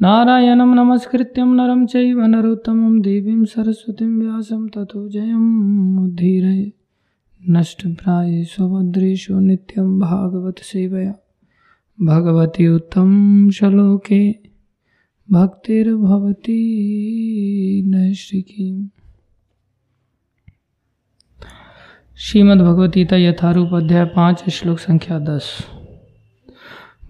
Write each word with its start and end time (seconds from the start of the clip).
नारायणं 0.00 0.74
नमस्कृत्यं 0.74 1.46
नरं 1.56 1.86
चैव 1.86 2.20
नरोत्तमं 2.20 3.00
देवीं 3.00 3.44
सरस्वतीं 3.44 4.06
व्यासं 4.06 4.66
ततो 4.66 5.08
जयमुद्धीरये 5.08 6.72
नष्टप्राये 7.50 8.44
स्वभद्रेषु 8.44 9.40
नित्यं 9.40 9.98
भागवतसेवया 9.98 11.14
भगवति 12.00 12.68
उत्तम 12.68 13.50
श्लोके, 13.50 14.34
भक्तिर्भवती 15.30 16.60
श्रीमद् 22.16 23.12
यथारूप 23.12 23.74
अध्याय 23.74 24.04
पाँच, 24.04 24.44
श्लोक 24.50 24.78
संख्या 24.78 25.18
दस। 25.18 25.77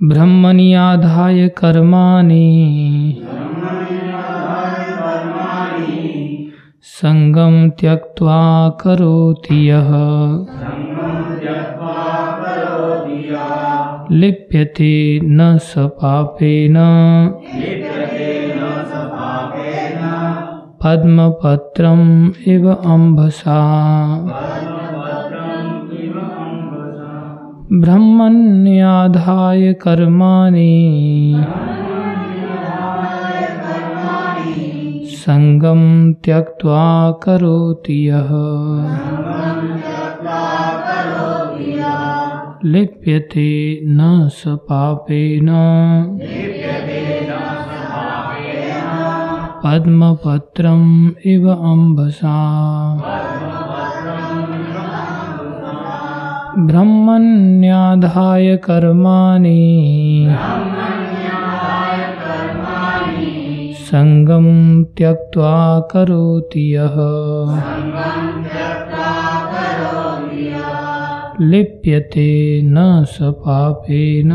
ब्रह्मणि 0.03 0.73
आधाय 0.73 1.49
कर्माणि। 1.49 3.23
सङ्गं 6.83 7.71
त्यक्त्वा 7.71 8.69
करोति 8.69 9.71
यः। 9.71 9.91
लिप्यते 14.11 15.21
न 15.25 15.59
स 15.59 15.75
पापेन। 15.79 16.75
पद्मपत्रम् 20.85 22.31
इव 22.49 22.75
अम्भसा। 22.75 23.61
ब्रह्मण्याधाय 27.73 29.73
कर्माणि। 29.73 31.45
सङ्गं 35.05 36.13
त्यक्त्वा 36.13 37.11
करोति 37.11 38.09
यः। 38.09 38.29
लिप्यते 42.65 43.81
न 43.85 44.29
स 44.33 44.43
पापेन। 44.47 45.49
पद्मपत्रम् 49.65 51.11
इव 51.27 51.49
अम्भसा 51.49 52.59
ब्रह्मण्याधाय 56.59 58.57
कर्माणि। 58.57 59.79
सङ्गं 63.75 64.85
त्यक्त्वा 64.85 65.81
करोति 65.81 66.77
यः। 66.77 66.95
लिप्यते 71.41 72.61
न 72.65 73.05
स 73.05 73.19
पापेन। 73.23 74.31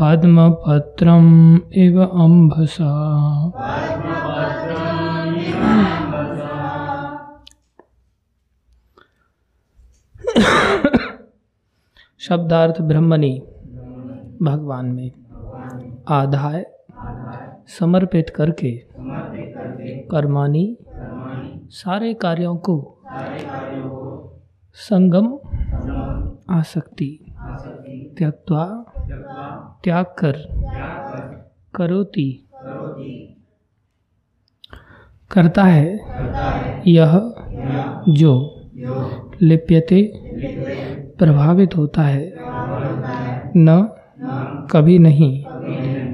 पद्मपत्रम् 0.00 1.58
इव 1.74 2.04
अम्भसा। 2.04 2.92
शब्दार्थ 12.20 12.80
ब्रह्मणि, 12.80 13.40
भगवान 14.42 14.86
में 14.86 15.10
आधाय, 16.08 16.64
समर्पित 17.66 18.30
करके 18.30 18.72
कर्मानी 20.10 20.78
सारे 21.70 22.14
कार्यों 22.14 22.56
को 22.56 22.76
संगम 24.74 25.32
आसक्ति 26.50 27.34
त्यक्वा 28.18 28.66
त्याग 29.84 30.04
कर 30.04 30.36
करोति। 31.74 32.46
करता 35.30 35.64
है 35.64 35.98
यह 36.86 37.34
जो 38.08 38.32
लिप्यते 39.42 40.00
प्रभावित 41.20 41.76
होता 41.76 42.02
है। 42.02 42.34
न, 43.56 43.88
कभी 44.70 44.98
नहीं। 44.98 45.44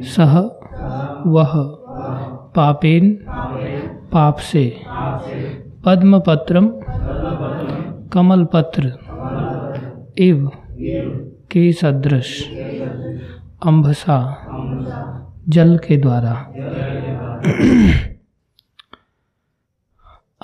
सह, 0.02 0.40
वह, 1.26 1.48
पापेन 2.56 3.24
पाप 4.12 4.36
से 4.36 4.80
पद्म 5.84 6.18
पत्र 8.46 8.98
इव 10.18 10.50
के 11.50 11.72
सदृश 11.72 12.50
अम्भसा 13.66 14.46
जल 15.48 15.78
के 15.78 15.96
द्वारा। 15.96 16.34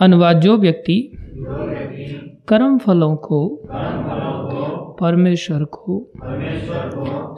अनुवाद, 0.00 0.40
जो 0.40 0.56
व्यक्ति 0.56 1.18
कर्म 2.48 2.78
फलों 2.78 3.16
को 3.16 3.68
परमेश्वर 5.02 5.64
को 5.76 6.12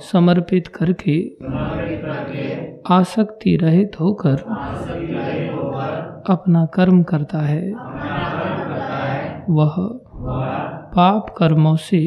समर्पित 0.00 0.66
करके 0.66 1.16
आसक्ति 2.94 3.56
रहित 3.56 4.00
होकर 4.00 4.36
अपना 6.28 6.64
कर्म 6.66 7.02
करता 7.02 7.38
है। 7.38 7.62
वह 9.50 9.74
पाप 10.94 11.34
कर्मों 11.38 11.76
से 11.76 12.00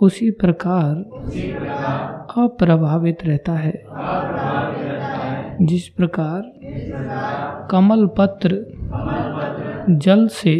उसी 0.00 0.30
प्रकार 0.30 0.94
अप्रभावित 2.42 3.24
रहता 3.24 3.52
है, 3.52 3.72
जिस 5.62 5.88
प्रकार 5.88 6.40
कमल 7.70 8.06
पत्र 8.18 8.50
जल 9.90 10.26
से 10.32 10.54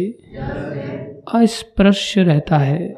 अस्पृश्य 1.33 2.23
रहता 2.23 2.57
है। 2.57 2.95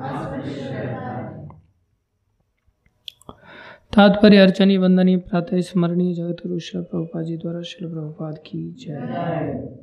तात्पर्य 3.95 4.37
अर्चनी 4.37 4.77
वंदनीय, 4.77 5.17
प्रातः 5.17 5.61
स्मरणीय 5.61 6.13
जगत 6.13 6.37
गुरु 6.47 6.59
श्री 6.59 6.81
प्रभुपाद 6.81 7.25
जी 7.25 7.37
द्वारा 7.37 7.61
शिल 7.61 7.89
प्रभुपाद 7.89 8.37
की 8.37 8.71
जय। 8.71 9.77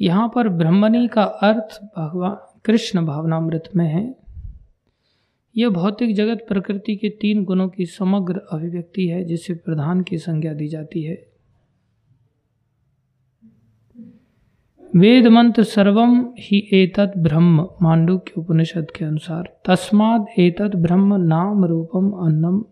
यहाँ 0.00 0.32
पर 0.34 0.48
ब्रह्मणी 0.48 1.08
का 1.08 1.22
अर्थ 1.22 1.80
भगवान, 1.98 2.60
कृष्ण 2.64 3.06
भावनामृत 3.06 3.70
में 3.76 3.86
है। 3.86 4.16
यह 5.56 5.68
भौतिक 5.68 6.14
जगत 6.14 6.44
प्रकृति 6.48 6.96
के 6.96 7.08
तीन 7.08 7.44
गुणों 7.44 7.68
की 7.68 7.86
समग्र 7.86 8.40
अभिव्यक्ति 8.52 9.08
है, 9.08 9.24
जिसे 9.24 9.54
प्रधान 9.54 10.00
की 10.00 10.18
संज्ञा 10.18 10.52
दी 10.52 10.68
जाती 10.68 11.02
है। 11.02 11.37
वेद 14.96 15.26
मंत्र 15.26 15.62
सर्वम 15.62 16.12
ही 16.38 16.58
एतत् 16.72 17.16
ब्रह्म, 17.18 17.66
मांडुक्य 17.82 18.32
उपनिषद 18.36 18.90
के 18.90 19.04
अनुसार। 19.04 19.48
तस्माद 19.66 20.26
एतत् 20.38 20.76
ब्रह्म 20.76 21.14
नाम 21.14 21.64
रूपम 21.64 22.08
अन्नम 22.26 22.62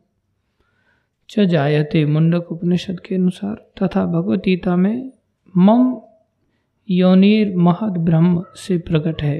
च 1.31 1.41
जायते 1.41 2.05
मुंडक 2.05 2.53
उपनिषद 2.53 3.01
के 3.01 3.15
अनुसार। 3.15 3.55
तथा 3.83 4.05
भगवदगीता 4.07 4.77
में 4.77 5.13
मम 5.57 6.01
योनिर 6.91 7.57
महद 7.57 7.99
ब्रह्म 7.99 8.45
से 8.55 8.79
प्रकट 8.79 9.23
है 9.23 9.39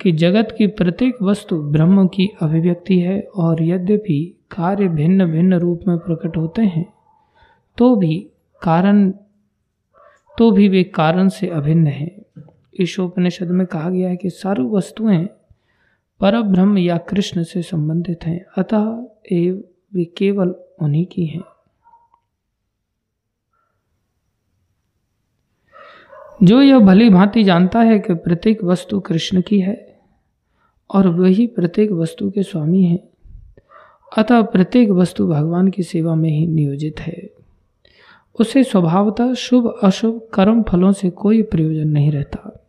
कि 0.00 0.12
जगत 0.12 0.54
की 0.58 0.66
प्रत्येक 0.66 1.22
वस्तु 1.22 1.62
ब्रह्म 1.62 2.06
की 2.06 2.28
अभिव्यक्ति 2.42 2.98
है 2.98 3.20
और 3.20 3.62
यद्यपि 3.62 4.20
कार्य 4.50 4.88
भिन्न 4.88 5.26
भिन्न 5.26 5.58
रूप 5.58 5.88
में 5.88 5.98
प्रकट 5.98 6.36
होते 6.36 6.62
हैं 6.62 6.86
तो 7.76 7.96
भी 7.96 8.18
कारण 8.62 9.12
तो 10.38 10.50
भी 10.50 10.68
वे 10.68 10.84
कारण 10.84 11.28
से 11.28 11.48
अभिन्न 11.48 11.86
हैं। 11.86 12.42
ईशोपनिषद 12.80 13.48
में 13.48 13.66
कहा 13.66 13.90
गया 13.90 14.08
है 14.08 14.16
कि 14.16 14.30
सारी 14.30 14.62
वस्तुएँ 14.62 15.26
पर 16.20 16.42
ब्रह्म 16.42 16.78
या 16.78 16.98
कृष्ण 16.98 17.42
से 17.42 17.62
संबंधित 17.62 18.24
हैं, 18.24 18.46
अतः 18.58 19.06
एव 19.32 19.64
वे 19.94 20.04
केवल 20.04 20.54
उन्हीं 20.82 21.06
की 21.06 21.26
हैं। 21.26 21.42
जो 26.42 26.62
यह 26.62 26.78
भली 26.78 27.10
भांति 27.10 27.44
जानता 27.44 27.80
है 27.80 27.98
कि 27.98 28.14
प्रत्येक 28.14 28.64
वस्तु 28.64 29.00
कृष्ण 29.00 29.42
की 29.42 29.60
है 29.60 30.00
और 30.90 31.08
वही 31.08 31.46
प्रत्येक 31.46 31.90
वस्तु 31.90 32.30
के 32.30 32.42
स्वामी 32.42 32.82
हैं, 32.82 33.08
अतः 34.18 34.42
प्रत्येक 34.42 34.90
वस्तु 34.90 35.28
भगवान 35.28 35.68
की 35.68 35.82
सेवा 35.82 36.14
में 36.14 36.30
ही 36.30 36.46
नियोजित 36.46 37.00
है। 37.00 37.27
उसे 38.40 38.64
स्वभावतः 38.64 39.34
शुभ, 39.34 39.78
अशुभ 39.82 40.28
कर्म 40.34 40.62
फलों 40.62 40.92
से 40.92 41.10
कोई 41.10 41.42
प्रयोजन 41.42 41.88
नहीं 41.88 42.10
रहता। 42.12 42.64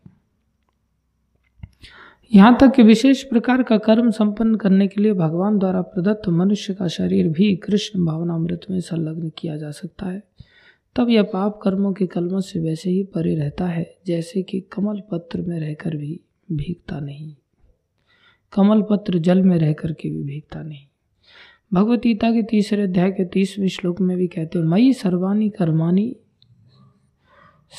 यहाँ 2.33 2.57
तक 2.62 2.71
कि 2.75 2.83
विशेष 2.83 3.24
प्रकार 3.24 3.63
का 3.63 3.77
कर्म 3.77 4.12
संपन्न 4.12 4.56
करने 4.56 4.88
के 4.88 5.01
लिए 5.01 5.13
भगवान 5.13 5.57
द्वारा 5.57 5.81
प्रदत्त 5.81 6.30
मनुष्य 6.30 6.74
का 6.74 6.88
शरीर 6.88 7.27
भी 7.27 7.56
कृष्ण 7.56 8.06
भावनामृत 8.06 8.62
में 8.69 8.80
संलग्न 8.80 9.31
किया 9.38 9.57
जा 9.57 9.71
सकता 9.71 10.06
है। 10.06 10.24
तब 10.95 11.10
यह 11.10 11.24
पाप 11.24 11.60
कर्मों 11.63 11.94
के 11.94 12.07
कलमों 12.07 12.39
से 12.39 12.60
वैसे 12.60 12.89
ही 12.89 13.04
परे 13.04 13.36
रहता 13.36 13.66
है, 13.66 13.95
जैसे 14.07 14.42
कि 14.42 14.60
कमल 14.60 15.01
पत्र 15.12 15.42
में 15.42 15.60
रहकर 15.60 15.95
भी 15.95 16.19
भीगता 16.51 17.00
नहीं। 17.00 17.36
कमल 18.54 18.81
पत्र 18.81 19.18
जल 19.18 19.42
में 19.42 19.57
रह 19.57 19.74
करके 19.74 20.10
भी 20.10 20.24
भीगता 20.24 20.63
नहीं। 20.63 20.88
भगवत 21.74 22.00
गीता 22.00 22.31
के 22.31 22.42
तीसरे 22.44 22.83
अध्याय 22.83 23.12
के 23.12 23.25
तीसवें 23.25 23.68
श्लोक 23.68 24.00
में 24.01 24.18
भी 24.18 24.27
कहते 24.27 24.60
हैं 24.60 24.66
मई 24.66 24.94
सर्वानी 24.94 25.50
कर्माणी 25.50 26.16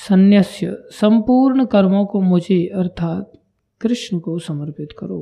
संन्यास्य 0.08 0.76
संपूर्ण 0.90 1.64
कर्मों 1.64 2.04
को 2.06 2.20
मुझे 2.20 2.66
अर्थात 2.66 3.32
कृष्ण 3.80 4.18
को 4.18 4.38
समर्पित 4.38 4.92
करो। 4.98 5.20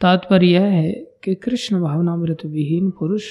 तात्पर्य 0.00 0.46
यह 0.46 0.62
है 0.62 0.92
कि 1.24 1.34
कृष्ण 1.34 1.80
भावनामृत 1.80 2.44
विहीन 2.46 2.90
पुरुष 2.90 3.24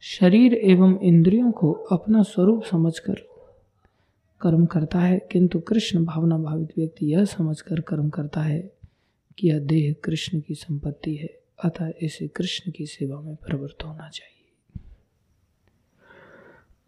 शरीर 0.00 0.54
एवं 0.54 0.98
इंद्रियों 0.98 1.52
को 1.52 1.72
अपना 1.72 2.22
स्वरूप 2.22 2.64
समझकर 2.64 3.22
कर्म 4.40 4.66
करता 4.66 4.98
है, 4.98 5.28
किंतु 5.32 5.60
कृष्ण 5.60 6.04
भावना 6.04 6.38
भावित 6.38 6.72
व्यक्ति 6.76 7.12
यह 7.12 7.24
समझकर 7.24 7.80
कर्म 7.80 8.08
करता 8.08 8.40
है 8.40 8.60
कि 9.38 9.48
यह 9.48 9.58
देह 9.58 9.94
कृष्ण 10.04 10.40
की 10.40 10.54
संपत्ति 10.54 11.14
है। 11.14 11.43
अतः 11.62 11.90
इसे 12.02 12.28
कृष्ण 12.28 12.72
की 12.76 12.86
सेवा 12.86 13.20
में 13.20 13.34
प्रवृत्त 13.34 13.84
होना 13.84 13.96
चाहिए। 13.96 14.80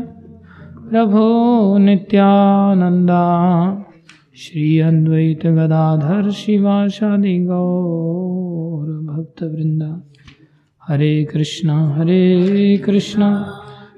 प्रभो 0.90 1.78
नित्यानन्दा। 1.78 3.22
श्री 4.36 4.80
अद्वैत 4.80 5.46
गदाधर 5.46 6.30
शिवाशादि 6.30 7.38
गौर 7.38 8.86
भक्तवृंदा 8.86 10.10
हरे 10.88 11.24
कृष्णा 11.24 11.94
हरे 11.94 12.82
कृष्णा। 12.86 13.52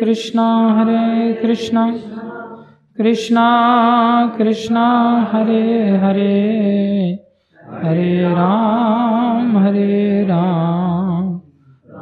कृष्णा, 0.00 0.78
हरे 0.78 1.34
कृष्णा। 1.34 1.96
कृष्णा 2.96 4.34
कृष्णा, 4.38 5.28
हरे 5.32 5.96
हरे। 5.96 7.26
हरे 7.70 8.22
राम 8.22 9.58
हरे 9.58 10.24
राम। 10.24 11.40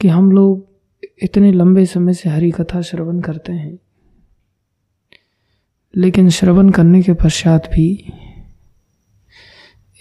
कि 0.00 0.08
हम 0.08 0.32
लोग 0.32 0.68
इतने 1.22 1.52
लंबे 1.52 1.86
समय 1.86 2.14
से 2.14 2.28
हरी 2.28 2.50
कथा 2.50 2.80
श्रवण 2.80 3.20
करते 3.20 3.52
हैं। 3.52 3.78
लेकिन 5.96 6.30
श्रवण 6.30 6.70
करने 6.70 7.02
के 7.02 7.12
पश्चात 7.12 7.66
भी 7.66 8.12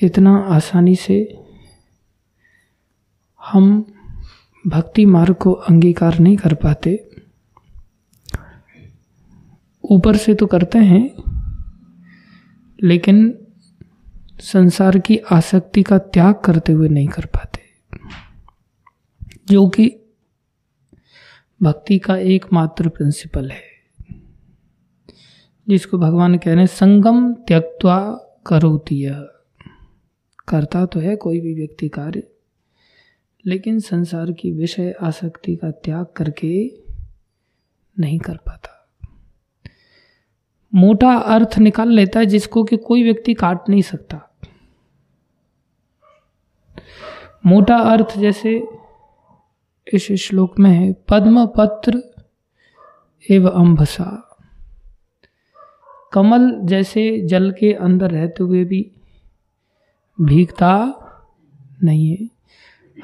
इतना 0.03 0.37
आसानी 0.37 0.95
से 0.95 1.37
हम 3.45 3.93
भक्ति 4.67 5.05
मार्ग 5.05 5.33
को 5.33 5.51
अंगीकार 5.51 6.19
नहीं 6.19 6.37
कर 6.37 6.53
पाते। 6.53 7.09
ऊपर 9.83 10.17
से 10.17 10.33
तो 10.33 10.45
करते 10.45 10.77
हैं, 10.77 11.15
लेकिन 12.83 13.47
संसार 14.41 14.99
की 14.99 15.17
आसक्ति 15.17 15.83
का 15.83 15.97
त्याग 15.97 16.35
करते 16.35 16.71
हुए 16.71 16.89
नहीं 16.89 17.07
कर 17.07 17.25
पाते। 17.25 17.59
जो 19.47 19.69
कि 19.69 19.95
भक्ति 21.61 21.99
का 21.99 22.17
एकमात्र 22.17 22.89
प्रिंसिपल 22.89 23.51
है। 23.51 23.63
जिसको 25.69 25.97
भगवान 25.97 26.37
कह 26.37 26.51
रहे 26.51 26.59
हैं, 26.59 26.65
संगम 26.65 27.33
त्यक्वा 27.33 28.19
करोती 28.45 29.07
करता 30.47 30.85
तो 30.85 30.99
है 30.99 31.15
कोई 31.15 31.39
भी 31.39 31.53
व्यक्ति 31.53 31.89
कार्य, 31.89 32.23
लेकिन 33.45 33.79
संसार 33.79 34.31
की 34.31 34.51
विषय 34.51 34.95
आसक्ति 35.01 35.55
का 35.55 35.71
त्याग 35.71 36.05
करके 36.05 36.71
नहीं 37.99 38.19
कर 38.19 38.37
पाता। 38.37 38.89
मोटा 40.75 41.13
अर्थ 41.13 41.59
निकाल 41.59 41.89
लेता 41.89 42.19
है 42.19 42.25
जिसको 42.25 42.63
कि 42.63 42.77
कोई 42.77 43.03
व्यक्ति 43.03 43.33
काट 43.33 43.69
नहीं 43.69 43.81
सकता। 43.81 44.30
मोटा 47.45 47.77
अर्थ 47.77 48.17
जैसे 48.17 48.67
इस 49.93 50.11
श्लोक 50.11 50.59
में 50.59 50.71
है 50.71 50.93
पद्म 50.93 51.45
पत्र 51.45 52.13
एवं 53.31 53.49
अम्भसा 53.49 54.27
कमल 56.13 56.59
जैसे 56.63 57.21
जल 57.21 57.51
के 57.51 57.73
अंदर 57.73 58.11
रहते 58.11 58.43
हुए 58.43 58.65
भी 58.65 58.91
भीगता 60.21 60.97
नहीं 61.83 62.17
है। 62.17 62.29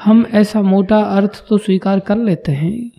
हम 0.01 0.25
ऐसा 0.31 0.61
मोटा 0.61 0.99
अर्थ 0.99 1.45
तो 1.49 1.57
स्वीकार 1.57 1.99
कर 1.99 2.17
लेते 2.17 2.51
हैं। 2.51 2.91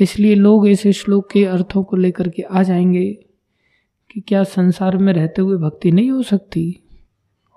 इसलिए 0.00 0.34
लोग 0.34 0.68
इस 0.68 0.86
श्लोक 0.86 1.30
के 1.30 1.44
अर्थों 1.44 1.84
को 1.84 1.96
लेकर 1.96 2.28
के 2.28 2.42
आ 2.42 2.62
जाएँगे 2.62 3.12
कि 4.10 4.20
क्या 4.20 4.44
संसार 4.44 4.96
में 4.96 5.12
रहते 5.12 5.42
हुए 5.42 5.56
भक्ति 5.56 5.90
नहीं 5.90 6.10
हो 6.10 6.22
सकती? 6.22 6.82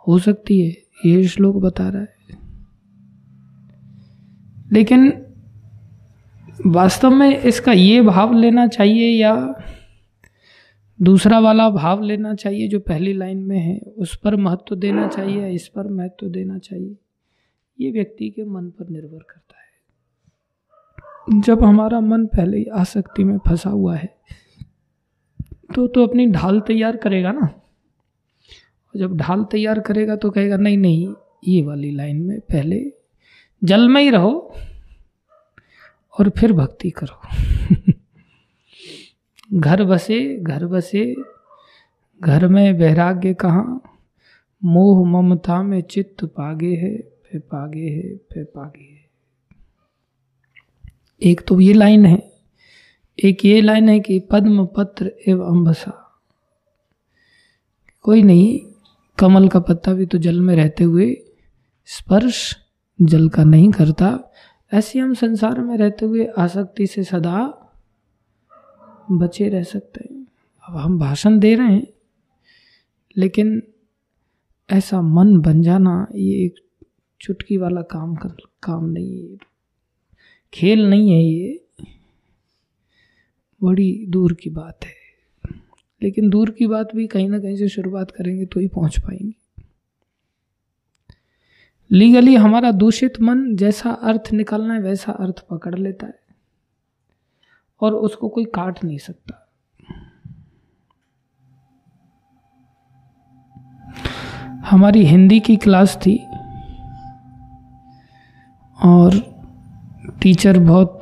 हो 0.08 0.20
सकती 0.20 0.68
है। 0.68 0.83
ये 1.05 1.27
श्लोक 1.27 1.55
बता 1.55 1.88
रहा 1.89 2.01
है। 2.01 2.15
लेकिन 4.72 5.12
वास्तव 6.65 7.12
में 7.12 7.38
इसका 7.39 7.72
ये 7.72 8.01
भाव 8.01 8.33
लेना 8.33 8.67
चाहिए 8.67 9.10
या 9.12 9.33
दूसरा 11.00 11.39
वाला 11.39 11.69
भाव 11.69 12.01
लेना 12.01 12.33
चाहिए 12.36 12.67
जो 12.67 12.79
पहली 12.79 13.13
लाइन 13.13 13.38
में 13.38 13.57
है, 13.57 13.77
उस 13.77 14.15
पर 14.15 14.36
महत्व 14.36 14.75
देना 14.75 15.07
चाहिए 15.07 15.50
इस 15.50 15.67
पर 15.67 15.88
महत्व 15.88 16.27
देना 16.27 16.57
चाहिए, 16.57 16.95
ये 17.79 17.91
व्यक्ति 17.91 18.29
के 18.29 18.43
मन 18.45 18.69
पर 18.69 18.89
निर्भर 18.89 19.24
करता 19.29 19.57
है। 19.57 21.41
जब 21.41 21.63
हमारा 21.63 22.00
मन 22.00 22.25
पहले 22.25 22.57
ही 22.57 22.65
आसक्ति 22.74 23.24
में 23.24 23.38
फंसा 23.38 23.69
हुआ 23.69 23.95
है 23.95 24.15
तो 25.69 25.86
तो 25.88 26.05
अपनी 26.07 26.25
ढाल 26.27 26.60
तैयार 26.60 26.98
करेगा 26.98 27.31
ना। 27.31 27.50
जब 28.96 29.18
ढाल 29.18 29.44
तैयार 29.44 29.80
करेगा 29.80 30.16
तो 30.16 30.30
कहेगा, 30.30 30.58
नहीं 30.58 30.78
नहीं, 30.78 31.14
ये 31.48 31.62
वाली 31.62 31.92
लाइन 31.92 32.22
में 32.22 32.40
पहले 32.40 32.94
जल 33.64 33.88
में 33.90 34.02
ही 34.02 34.10
रहो 34.10 34.56
और 36.20 36.30
फिर 36.30 36.54
भक्ति 36.54 36.90
करो। 36.90 37.22
घर 39.60 39.84
बसे 39.84 40.38
घर 40.38 40.66
बसे, 40.66 41.16
घर 42.22 42.48
में 42.48 42.74
वैराग्य 42.74 43.34
कहाँ? 43.34 43.82
मोह 44.64 45.06
ममता 45.08 45.64
में 45.64 45.82
चित्त 45.82 46.26
पागे 46.26 46.76
है 46.76 46.98
पे 46.98 47.40
पागे 47.40 47.90
है 47.90 48.16
पे 48.16 48.44
पागे 48.44 48.84
है। 48.84 49.04
एक 51.22 51.42
तो 51.48 51.60
ये 51.60 51.74
लाइन 51.74 52.06
है, 52.06 52.32
एक 53.24 53.46
ये 53.46 53.62
लाइन 53.62 53.90
है 53.90 54.00
कि 54.00 54.20
पद्म 54.20 54.66
पत्र 54.66 55.12
एवं 55.28 55.46
अम्बसा 55.46 56.00
कोई 58.02 58.22
नहीं 58.22 58.73
कमल 59.17 59.48
का 59.48 59.60
पत्ता 59.60 59.93
भी 59.93 60.05
तो 60.05 60.17
जल 60.17 60.39
में 60.41 60.55
रहते 60.55 60.84
हुए 60.84 61.13
स्पर्श 61.88 62.58
जल 63.01 63.29
का 63.29 63.43
नहीं 63.43 63.72
करता। 63.72 64.20
ऐसे 64.74 65.00
हम 65.00 65.13
संसार 65.13 65.62
में 65.62 65.77
रहते 65.77 66.05
हुए 66.05 66.25
आसक्ति 66.38 66.88
से 66.88 67.03
सदा 67.03 67.39
बचे 69.12 69.50
रह 69.50 69.63
सकते 69.63 70.08
हैं। 70.12 70.25
अब 70.63 70.75
हम 70.75 70.98
भाषण 71.00 71.39
दे 71.39 71.55
रहे 71.55 71.67
हैं, 71.67 71.88
लेकिन 73.17 73.62
ऐसा 74.70 75.01
मन 75.01 75.38
बन 75.38 75.62
जाना 75.62 76.08
ये 76.15 76.46
एक 76.46 76.55
चुटकी 77.22 77.58
वाला 77.58 77.82
काम 77.82 78.15
कर, 78.15 78.36
काम 78.63 78.86
नहीं 78.86 79.32
है। 79.32 79.38
खेल 80.53 80.89
नहीं 80.89 81.12
है 81.12 81.24
ये। 81.24 81.65
बड़ी 83.62 84.05
दूर 84.10 84.34
की 84.34 84.50
बात 84.50 84.79
है। 84.84 85.02
लेकिन 86.03 86.29
दूर 86.29 86.50
की 86.50 86.67
बात 86.67 86.95
भी 86.95 87.07
कहीं 87.07 87.29
ना 87.29 87.39
कहीं 87.39 87.55
से 87.55 87.67
शुरुआत 87.67 88.12
करेंगे 88.12 88.45
तो 88.45 88.60
ही 88.60 88.67
पहुँच 88.67 89.00
पाएँगे। 89.00 89.33
लीगली 91.91 92.36
हमारा 92.36 92.72
दूषित 92.72 93.22
मन 93.22 93.55
जैसा 93.55 93.89
अर्थ 93.89 94.31
निकालना 94.33 94.74
है, 94.74 94.81
वैसा 94.81 95.12
अर्थ 95.12 95.45
पकड़ 95.50 95.75
लेता 95.75 96.07
है। 96.07 96.19
और 97.81 97.93
उसको 97.93 98.29
कोई 98.29 98.45
काट 98.45 98.83
नहीं 98.83 98.98
सकता। 98.98 99.39
हमारी 104.65 105.05
हिंदी 105.05 105.39
की 105.39 105.55
क्लास 105.55 105.95
थी 105.95 106.17
और 108.83 109.33
टीचर 110.22 110.60
बहुत 110.60 111.00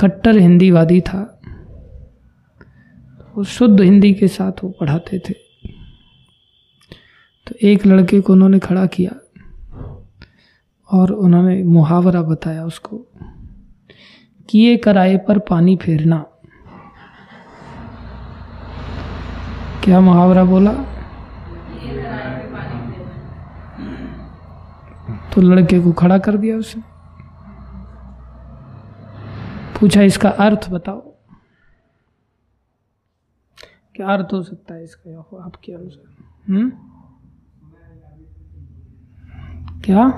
कट्टर 0.00 0.38
हिंदीवादी 0.38 1.00
था। 1.00 1.33
वो 3.36 3.44
शुद्ध 3.44 3.80
हिंदी 3.80 4.14
के 4.14 4.28
साथ 4.28 4.52
वो 4.64 4.70
पढ़ाते 4.70 5.18
थे। 5.18 5.32
तो 7.46 7.54
एक 7.62 7.86
लड़के 7.86 8.20
को 8.20 8.32
उन्होंने 8.32 8.58
खड़ा 8.58 8.86
किया 8.86 9.10
और 10.92 11.10
उन्होंने 11.10 11.62
मुहावरा 11.62 12.22
बताया 12.22 12.64
उसको 12.64 12.98
किए 14.50 14.76
कराए 14.76 15.16
पर 15.16 15.38
पानी 15.38 15.76
फेरना। 15.76 16.24
क्या 19.84 20.00
मुहावरा 20.00 20.44
बोला? 20.44 20.72
तो 25.34 25.40
लड़के 25.40 25.80
को 25.80 25.92
खड़ा 25.92 26.18
कर 26.18 26.36
दिया 26.36 26.56
उसने। 26.56 26.82
पूछा, 29.80 30.02
इसका 30.02 30.28
अर्थ 30.28 30.70
बताओ। 30.70 31.13
क्या 33.96 34.08
अर्थ 34.08 34.28
हो 34.32 34.42
सकता 34.42 34.74
है 34.74 34.84
इसका 34.84 35.44
आपके 35.44 35.72
अनुसार। 35.72 36.24
हम्म? 36.48 36.72
क्या? 39.80 40.08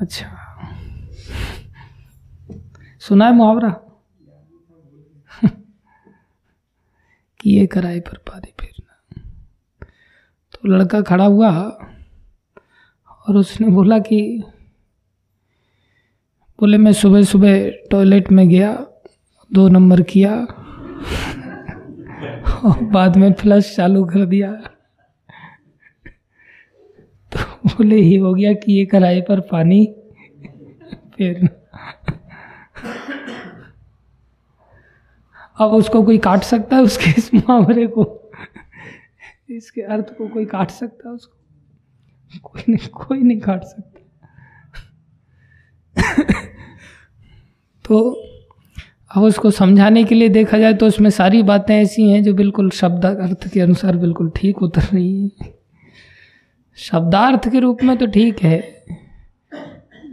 अच्छा। 0.00 0.26
सुना 3.00 3.26
है 3.26 3.34
मुहावरा? 3.34 3.68
कि 7.40 7.50
ये 7.60 7.66
कराए 7.66 8.00
पर 8.00 8.16
पानी 8.16 8.52
फेरना। 8.60 9.22
तो 10.52 10.68
लड़का 10.68 11.00
खड़ा 11.00 11.24
हुआ 11.24 11.50
और 13.28 13.36
उसने 13.36 13.68
बोला 13.68 13.98
कि, 13.98 14.42
बोले, 16.60 16.78
मैं 16.78 16.92
सुबह 16.92 17.22
सुबह 17.22 17.70
टॉयलेट 17.70 18.32
में 18.32 18.48
गया, 18.48 18.86
दो 19.52 19.68
नंबर 19.68 20.02
किया। 20.02 20.46
बाद 22.66 23.16
में 23.16 23.32
फ्लश 23.32 23.74
चालू 23.76 24.04
कर 24.04 24.24
दिया। 24.26 24.52
तो 27.32 27.68
बोले, 27.68 27.96
ये 27.96 28.18
हो 28.18 28.34
गया 28.34 28.52
कि 28.52 28.72
ये 28.72 28.84
कढ़ाई 28.86 29.20
पर 29.20 29.40
पानी, 29.40 29.84
फिर 31.16 31.48
अब 35.60 35.70
उसको 35.70 36.02
कोई 36.02 36.18
काट 36.18 36.42
सकता 36.42 36.76
है 36.76 36.82
उसके 36.82 37.10
इस 37.10 37.34
मुहावरे 37.34 37.86
को? 37.86 38.32
इसके 39.50 39.80
अर्थ 39.80 40.14
को 40.18 40.28
कोई 40.28 40.44
काट 40.44 40.70
सकता 40.70 41.08
है 41.08 41.14
उसको? 41.14 41.38
कोई 42.42 42.62
नहीं 42.68 42.88
कोई 42.88 43.22
नहीं 43.22 43.40
काट 43.40 43.62
सकता। 43.62 43.94
तो 47.84 48.22
अब 49.10 49.22
उसको 49.22 49.50
समझाने 49.50 50.02
के 50.04 50.14
लिए 50.14 50.28
देखा 50.28 50.58
जाए 50.58 50.74
तो 50.74 50.86
उसमें 50.86 51.08
सारी 51.10 51.42
बातें 51.42 51.74
ऐसी 51.74 52.08
हैं 52.10 52.22
जो 52.24 52.34
बिल्कुल 52.34 52.70
शब्द 52.70 53.04
अर्थ 53.06 53.48
के 53.52 53.60
अनुसार 53.60 53.96
बिल्कुल 53.96 54.30
ठीक 54.36 54.62
उतर 54.62 54.82
रही 54.84 55.22
हैं। 55.22 55.54
शब्दार्थ 56.78 57.48
के 57.48 57.60
रूप 57.60 57.82
में 57.82 57.96
तो 57.98 58.06
ठीक 58.06 58.42
है, 58.42 58.58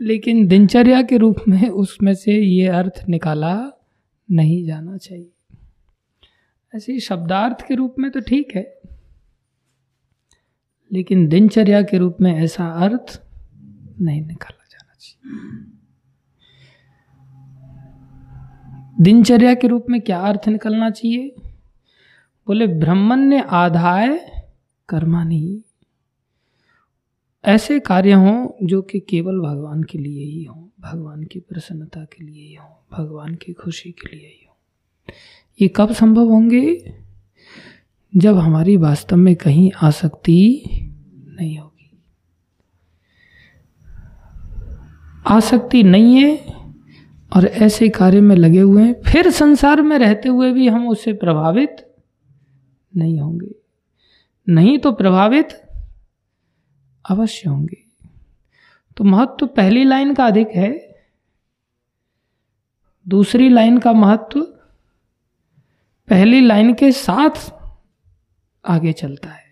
लेकिन 0.02 0.48
दिनचर्या 0.48 1.02
के 1.02 1.18
रूप 1.18 1.44
में 1.48 1.68
उसमें 1.70 2.14
से 2.16 2.34
ये 2.34 2.68
अर्थ 2.70 3.04
निकाला 3.10 3.56
नहीं 4.30 4.64
जाना 4.66 4.98
चाहिए। 4.98 5.32
ऐसे 6.74 6.94
ही 6.94 7.00
शब्दार्थ 7.00 7.68
के 7.68 7.76
रूप 7.76 7.96
में 8.00 8.10
तो 8.12 8.20
ठीक 8.22 8.56
है, 8.56 8.64
लेकिन 10.92 11.28
दिनचर्या 11.28 11.82
के 11.82 11.98
रूप 11.98 12.18
में 12.22 12.34
ऐसा 12.36 12.68
अर्थ 12.86 13.22
नहीं 14.02 14.22
निकाला 14.22 14.66
जाना 14.72 14.94
चाहिए। 15.00 15.74
दिनचर्या 19.02 19.54
के 19.54 19.68
रूप 19.68 19.86
में 19.90 20.02
क्या 20.02 20.20
अर्थ 20.20 20.50
निकलना 20.50 20.90
चाहिए? 20.90 21.36
बोले 22.48 22.68
ब्रह्मण्य 22.68 23.40
आधाय 23.50 24.32
कर्मा 24.90 25.24
नहीं। 25.24 25.62
ऐसे 27.46 27.80
कार्य 27.80 28.14
हों 28.14 28.50
जो 28.64 28.82
कि 28.82 29.00
केवल 29.00 29.40
भगवान 29.40 29.84
के 29.84 29.98
लिए 29.98 30.24
ही 30.26 30.44
हों, 30.44 30.68
भगवान 30.80 31.24
की 31.24 31.40
प्रसन्नता 31.40 32.06
के 32.06 32.24
लिए 32.24 32.48
ही 32.48 32.54
हों, 32.54 32.98
भगवान 32.98 33.36
की 33.36 33.54
खुशी 33.54 33.92
के 33.92 34.16
लिए 34.16 34.28
ही 34.28 34.48
हों। 34.50 34.56
ये 35.62 35.68
कब 35.76 35.92
संभव 35.92 36.30
होंगे? 36.30 36.94
जब 38.18 38.38
हमारी 38.38 38.78
वास्तव 38.78 39.16
में 39.16 39.36
कहीं 39.36 39.72
आसक्ति 39.82 40.64
नहीं 41.40 41.58
होगी। 41.58 41.92
आसक्ति 45.28 45.84
नहीं 45.84 46.16
है 46.16 46.65
और 47.34 47.46
ऐसे 47.46 47.90
कार्य 47.90 48.22
में 48.22 48.36
लगे 48.36 48.60
हुए 48.60 48.84
हैं, 48.84 49.02
फिर 49.02 49.32
संसार 49.32 49.82
में 49.82 50.00
रहते 50.00 50.30
हुए 50.30 50.52
भी 50.52 50.68
हम 50.68 50.88
उससे 50.88 51.14
प्रभावित 51.14 51.96
नहीं 52.98 53.20
होंगे। 53.20 53.56
नहीं 54.50 54.80
तो 54.80 54.92
प्रभावित 54.92 55.62
अवश्य 57.10 57.50
होंगे। 57.50 57.84
तो 58.98 59.04
महत्व 59.04 59.36
तो 59.40 59.46
पहली 59.46 59.84
लाइन 59.84 60.14
का 60.14 60.26
अधिक 60.26 60.48
है, 60.48 60.96
दूसरी 63.08 63.50
लाइन 63.50 63.78
का 63.78 63.94
महत्व 63.94 64.42
पहली 66.08 66.42
लाइन 66.42 66.74
के 66.74 66.92
साथ 66.92 67.54
आगे 68.66 68.94
चलता 68.94 69.30
है। 69.30 69.46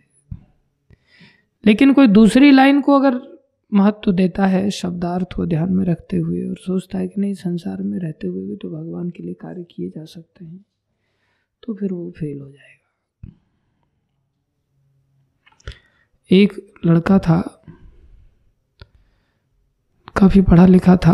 लेकिन 1.66 1.94
कोई 1.94 2.08
दूसरी 2.08 2.52
लाइन 2.52 2.82
को 2.82 2.94
अगर 2.94 3.33
महत्व 3.74 4.12
देता 4.12 4.46
है 4.46 4.70
शब्दार्थ 4.72 5.34
को 5.36 5.46
ध्यान 5.46 5.74
में 5.74 5.86
रखते 5.86 6.18
हुए 6.18 6.50
और 6.50 6.56
सोचता 6.58 6.98
है 6.98 7.08
कि 7.08 7.22
नहीं, 7.22 7.34
संसार 7.34 7.82
में 7.82 8.00
रहते 8.00 8.28
हुए 8.28 8.46
भी 8.46 8.56
तो 8.56 8.70
भगवान 8.70 9.10
के 9.10 9.24
लिए 9.24 9.34
कार्य 9.34 9.64
किए 9.64 9.90
जा 9.90 10.06
सकते 10.06 10.46
हैं। 10.46 10.66
तो 11.64 11.74
फिर 11.74 11.94
वो 11.94 12.12
फेल 12.12 12.42
हो 12.42 12.50
जाएगा। 12.50 13.32
एक 16.32 16.74
लड़का 16.86 17.20
था, 17.20 17.64
काफ़ी 20.16 20.42
पढ़ा 20.42 20.66
लिखा 20.66 20.96
था 20.96 21.14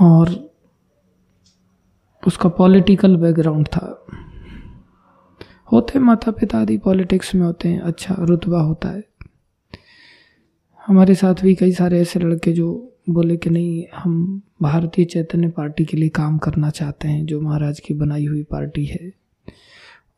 और 0.00 0.50
उसका 2.26 2.48
पॉलिटिकल 2.48 3.16
बैकग्राउंड 3.16 3.66
था। 3.66 4.06
होते 5.72 5.98
माता 5.98 6.30
पिता 6.30 6.58
आदि 6.58 6.78
पॉलिटिक्स 6.78 7.34
में 7.34 7.42
होते 7.42 7.68
हैं 7.68 7.80
अच्छा 7.80 8.16
रुतबा 8.18 8.60
होता 8.60 8.88
है। 8.88 9.07
हमारे 10.88 11.14
साथ 11.14 11.34
भी 11.34 11.54
कई 11.54 11.72
सारे 11.72 12.00
ऐसे 12.00 12.20
लड़के 12.20 12.52
जो 12.52 12.94
बोले 13.10 13.36
कि 13.36 13.50
नहीं, 13.50 13.84
हम 13.96 14.42
भारतीय 14.62 15.04
चैतन्य 15.04 15.48
पार्टी 15.48 15.84
के 15.84 15.96
लिए 15.96 16.08
काम 16.08 16.38
करना 16.38 16.70
चाहते 16.70 17.08
हैं, 17.08 17.26
जो 17.26 17.40
महाराज 17.40 17.80
की 17.80 17.94
बनाई 17.94 18.26
हुई 18.26 18.42
पार्टी 18.42 18.84
है। 18.84 19.12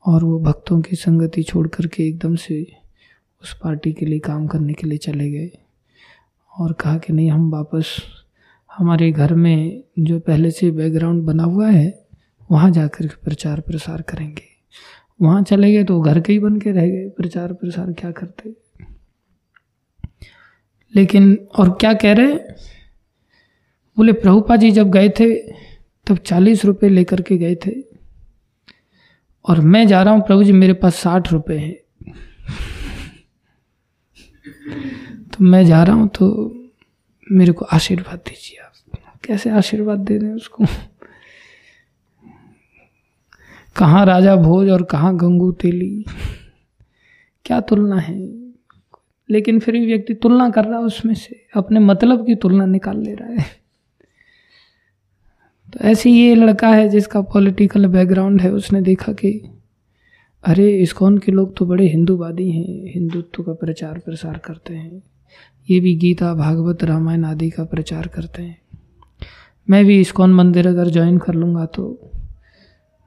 और 0.06 0.24
वो 0.24 0.38
भक्तों 0.40 0.80
की 0.80 0.96
संगति 0.96 1.42
छोड़ 1.42 1.68
करके 1.68 2.06
एकदम 2.08 2.36
से 2.36 2.66
उस 3.42 3.58
पार्टी 3.58 3.92
के 3.92 4.06
लिए 4.06 4.18
काम 4.18 4.46
करने 4.46 4.72
के 4.72 4.86
लिए 4.86 4.98
चले 4.98 5.30
गए 5.30 5.50
और 6.58 6.72
कहा 6.72 6.98
कि 6.98 7.12
नहीं, 7.12 7.30
हम 7.30 7.50
वापस 7.50 7.96
हमारे 8.76 9.12
घर 9.12 9.34
में 9.34 9.82
जो 9.98 10.20
पहले 10.20 10.50
से 10.50 10.70
बैकग्राउंड 10.70 11.22
बना 11.22 11.44
हुआ 11.44 11.70
है, 11.70 12.06
वहाँ 12.50 12.70
जाकर 12.70 13.06
के 13.06 13.24
प्रचार 13.24 13.60
प्रसार 13.60 14.02
करेंगे। 14.02 14.42
वहाँ 15.22 15.42
चले 15.42 15.72
गए 15.72 15.84
तो 15.84 16.00
घर 16.00 16.20
के 16.20 16.32
ही 16.32 16.38
बन 16.38 16.60
के 16.60 16.70
रह 16.70 16.86
गए 16.86 17.08
प्रचार 17.08 17.52
प्रसार 17.52 17.92
क्या 17.92 18.10
करते? 18.10 18.69
लेकिन, 20.96 21.48
और 21.58 21.70
क्या 21.70 21.94
कह 21.94 22.12
रहे? 22.12 22.34
बोले, 23.96 24.12
प्रभुपा 24.12 24.56
जी 24.56 24.70
जब 24.70 24.90
गए 24.90 25.08
थे, 25.08 25.34
तब 26.06 26.16
चालीस 26.16 26.64
रुपये 26.64 26.90
लेकर 26.90 27.20
के 27.20 27.38
गए 27.38 27.54
थे। 27.54 27.72
और 29.44 29.60
मैं 29.60 29.86
जा 29.86 30.02
रहा 30.02 30.14
हूँ, 30.14 30.26
प्रभु 30.26 30.44
जी, 30.44 30.52
मेरे 30.52 30.72
पास 30.72 30.94
साठ 30.94 31.32
रुपये 31.32 31.58
हैं। 31.58 31.76
तो 35.22 35.44
मैं 35.44 35.66
जा 35.66 35.82
रहा 35.82 35.96
हूँ 35.96 36.08
तो 36.08 36.56
मेरे 37.32 37.52
को 37.52 37.64
आशीर्वाद 37.64 38.18
दीजिए 38.18 38.58
आप। 38.58 38.72
कैसे 39.24 39.50
आशीर्वाद 39.50 39.98
दे 39.98 40.14
हैं 40.14 40.34
उसको? 40.34 40.64
कहाँ 43.76 44.06
राजा 44.06 44.36
भोज 44.36 44.70
और 44.70 44.82
कहाँ 44.82 45.16
गंगू 45.16 45.52
तेली? 45.52 46.04
क्या 47.44 47.60
तुलना 47.60 47.96
है? 47.96 48.49
लेकिन 49.30 49.58
फिर 49.58 49.74
भी 49.74 49.86
व्यक्ति 49.86 50.14
तुलना 50.14 50.50
कर 50.50 50.64
रहा 50.64 50.78
है, 50.78 50.84
उसमें 50.84 51.14
से 51.14 51.46
अपने 51.56 51.80
मतलब 51.80 52.26
की 52.26 52.34
तुलना 52.34 52.66
निकाल 52.66 52.98
ले 52.98 53.14
रहा 53.14 53.28
है। 53.28 53.44
तो 55.72 55.78
ऐसे 55.80 56.10
ये 56.10 56.34
लड़का 56.34 56.68
है 56.68 56.88
जिसका 56.88 57.20
पॉलिटिकल 57.20 57.86
बैकग्राउंड 57.86 58.40
है, 58.40 58.52
उसने 58.52 58.80
देखा 58.80 59.12
कि, 59.12 59.50
अरे, 60.44 60.78
इस्कॉन 60.78 61.18
के 61.18 61.32
लोग 61.32 61.56
तो 61.56 61.66
बड़े 61.66 61.88
हिंदूवादी 61.88 62.50
हैं, 62.50 62.92
हिंदुत्व 62.94 63.42
का 63.42 63.52
प्रचार 63.52 63.98
प्रसार 63.98 64.38
करते 64.38 64.74
हैं। 64.74 65.02
ये 65.70 65.80
भी 65.80 65.96
गीता, 65.96 66.34
भागवत, 66.34 66.84
रामायण 66.84 67.24
आदि 67.24 67.50
का 67.50 67.64
प्रचार 67.64 68.06
करते 68.06 68.42
हैं। 68.42 68.58
मैं 69.70 69.84
भी 69.84 70.00
इस्कॉन 70.00 70.34
मंदिर 70.34 70.68
अगर 70.68 70.88
ज्वाइन 70.88 71.18
कर 71.18 71.34
लूँगा 71.34 71.66
तो 71.66 72.10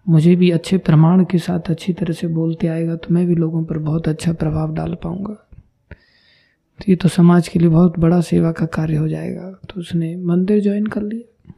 मुझे 0.09 0.35
भी 0.35 0.51
अच्छे 0.51 0.77
प्रमाण 0.77 1.23
के 1.23 1.37
साथ 1.37 1.59
अच्छी 1.69 1.93
तरह 1.93 2.13
से 2.13 2.27
बोलते 2.27 2.67
आएगा 2.67 2.95
तो 2.95 3.13
मैं 3.13 3.27
भी 3.27 3.35
लोगों 3.35 3.63
पर 3.63 3.77
बहुत 3.77 4.07
अच्छा 4.07 4.33
प्रभाव 4.33 4.73
डाल 4.73 4.93
पाऊँगा। 4.93 5.42
तो 6.83 6.91
ये 6.91 6.95
तो 6.95 7.09
समाज 7.09 7.47
के 7.47 7.59
लिए 7.59 7.69
बहुत 7.69 7.99
बड़ा 7.99 8.19
सेवा 8.21 8.51
का 8.51 8.65
कार्य 8.65 8.95
हो 8.95 9.07
जाएगा। 9.07 9.49
तो 9.69 9.79
उसने 9.79 10.15
मंदिर 10.17 10.59
ज्वाइन 10.61 10.85
कर 10.85 11.01
लिया। 11.01 11.53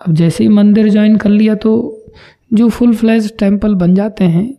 अब 0.00 0.14
जैसे 0.14 0.44
ही 0.44 0.48
मंदिर 0.50 0.88
ज्वाइन 0.88 1.16
कर 1.16 1.30
लिया 1.30 1.54
तो 1.54 1.72
जो 2.52 2.68
फुल 2.68 2.94
फ्लैज 2.94 3.32
टेंपल 3.38 3.74
बन 3.74 3.94
जाते 3.94 4.24
हैं, 4.24 4.54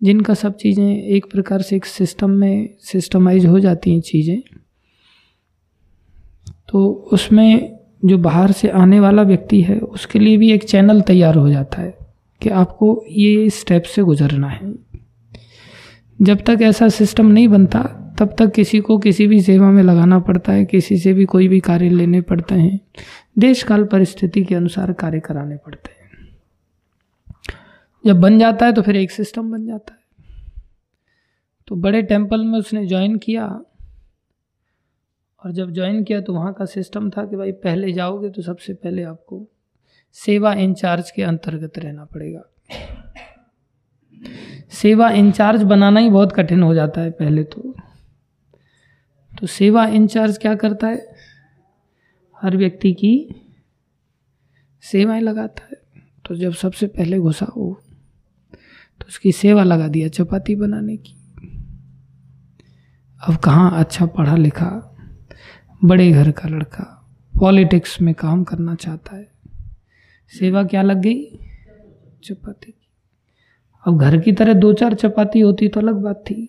जिनका 0.00 0.34
सब 0.34 0.56
चीज़ें 0.56 0.86
एक 0.86 1.30
प्रकार 1.30 1.62
से 1.62 1.76
एक 1.76 1.84
सिस्टम 1.86 2.30
में 2.30 2.68
सिस्टमाइज 2.82 3.46
हो 3.46 3.60
जाती 3.60 3.92
हैं 3.92 4.00
चीज़ें 4.02 4.40
तो 6.68 6.88
उसमें 7.12 7.78
जो 8.04 8.18
बाहर 8.18 8.52
से 8.52 8.68
आने 8.70 9.00
वाला 9.00 9.22
व्यक्ति 9.22 9.60
है, 9.62 9.78
उसके 9.78 10.18
लिए 10.18 10.36
भी 10.36 10.50
एक 10.52 10.64
चैनल 10.64 11.00
तैयार 11.02 11.34
हो 11.34 11.48
जाता 11.48 11.82
है 11.82 11.94
कि 12.40 12.48
आपको 12.50 13.04
ये 13.10 13.48
स्टेप 13.50 13.82
से 13.84 14.02
गुजरना 14.02 14.48
है। 14.48 14.72
जब 16.22 16.44
तक 16.44 16.58
ऐसा 16.62 16.88
सिस्टम 16.88 17.26
नहीं 17.26 17.48
बनता, 17.48 17.82
तब 18.18 18.36
तक 18.38 18.52
किसी 18.52 18.80
को 18.80 18.98
किसी 18.98 19.26
भी 19.26 19.40
सेवा 19.42 19.70
में 19.70 19.82
लगाना 19.82 20.18
पड़ता 20.18 20.52
है, 20.52 20.64
किसी 20.64 20.98
से 20.98 21.12
भी 21.12 21.24
कोई 21.24 21.48
भी 21.48 21.60
कार्य 21.60 21.88
लेने 21.88 22.20
पड़ते 22.20 22.54
हैं। 22.54 22.80
देश 23.38 23.62
काल 23.62 23.84
परिस्थिति 23.84 24.44
के 24.44 24.54
अनुसार 24.54 24.92
कार्य 24.92 25.20
कराने 25.20 25.56
पड़ते 25.56 25.90
हैं। 25.90 25.96
जब 28.06 28.20
बन 28.20 28.38
जाता 28.38 28.66
है 28.66 28.72
तो 28.72 28.82
फिर 28.82 28.96
एक 28.96 29.10
सिस्टम 29.10 29.52
बन 29.52 29.66
जाता 29.66 29.92
है। 29.92 30.00
तो 31.66 31.76
बड़े 31.76 32.02
टेंपल 32.02 32.44
में 32.44 32.58
उसने 32.58 32.86
ज्वाइन 32.86 33.16
किया 33.18 33.46
और 35.44 35.52
जब 35.52 35.70
ज्वाइन 35.70 36.04
किया 36.04 36.20
तो 36.20 36.32
वहाँ 36.32 36.52
का 36.52 36.64
सिस्टम 36.64 37.10
था 37.10 37.24
कि 37.24 37.36
भाई 37.36 37.52
पहले 37.52 37.92
जाओगे 37.92 38.30
तो 38.30 38.42
सबसे 38.42 38.74
पहले 38.74 39.02
आपको 39.02 39.46
सेवा 40.12 40.54
इंचार्ज 40.54 41.10
के 41.10 41.22
अंतर्गत 41.22 41.78
रहना 41.78 42.04
पड़ेगा। 42.04 42.42
सेवा 44.70 45.10
इंचार्ज 45.10 45.62
बनाना 45.62 46.00
ही 46.00 46.10
बहुत 46.10 46.32
कठिन 46.32 46.62
हो 46.62 46.74
जाता 46.74 47.00
है 47.00 47.10
पहले 47.10 47.44
तो। 47.44 47.74
तो 49.40 49.46
सेवा 49.46 49.86
इंचार्ज 49.86 50.38
क्या 50.38 50.54
करता 50.54 50.86
है? 50.86 51.14
हर 52.42 52.56
व्यक्ति 52.56 52.92
की 52.92 53.34
सेवाएँ 54.82 55.20
लगाता 55.20 55.66
है। 55.70 55.76
तो 56.26 56.34
जब 56.34 56.52
सबसे 56.52 56.86
पहले 56.86 57.18
घुसा 57.18 57.46
वो 57.56 57.82
तो 59.00 59.06
उसकी 59.08 59.32
सेवा 59.32 59.62
लगा 59.62 59.88
दिया 59.88 60.08
चपाती 60.08 60.54
बनाने 60.56 60.96
की। 60.96 61.14
अब 63.20 63.36
कहाँ 63.36 63.80
अच्छा 63.80 64.06
पढ़ा 64.06 64.36
लिखा, 64.36 64.70
बड़े 65.84 66.10
घर 66.12 66.30
का 66.30 66.48
लड़का, 66.48 66.84
पॉलिटिक्स 67.34 68.00
में 68.00 68.14
काम 68.14 68.44
करना 68.44 68.74
चाहता 68.74 69.16
है। 69.16 69.28
सेवा 70.28 70.64
क्या 70.64 70.82
लग 70.82 70.96
गई? 70.96 71.24
चपाती। 72.24 72.74
अब 73.86 73.98
घर 73.98 74.16
की 74.20 74.32
तरह 74.32 74.54
दो 74.54 74.72
चार 74.72 74.94
चपाती 74.94 75.40
होती 75.40 75.68
तो 75.68 75.80
अलग 75.80 75.94
बात 75.94 76.24
थी। 76.26 76.48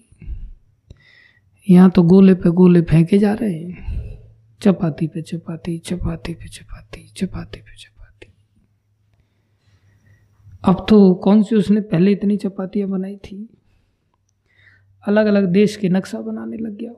यहाँ 1.69 1.89
तो 1.89 2.03
गोले 2.03 2.33
पे 2.33 2.49
गोले 2.49 2.81
फेंके 2.81 3.17
जा 3.17 3.33
रहे 3.33 3.53
हैं। 3.53 4.17
चपाती 4.61 5.07
पे 5.07 5.21
चपाती 5.21 5.77
चपाती 5.77 6.33
पे 6.33 6.47
चपाती 6.47 7.07
चपाती 7.17 7.59
पे 7.59 7.75
चपाती। 7.75 8.31
अब 10.63 10.85
तो 10.89 11.13
कौन 11.13 11.43
सी 11.43 11.55
उसने 11.55 11.81
पहले 11.81 12.11
इतनी 12.11 12.37
चपातियाँ 12.37 12.89
बनाई 12.89 13.15
थी? 13.15 13.49
अलग 15.03 15.25
अलग 15.25 15.45
देश 15.45 15.75
के 15.75 15.89
नक्शा 15.89 16.21
बनाने 16.21 16.57
लग 16.57 16.77
गया 16.77 16.91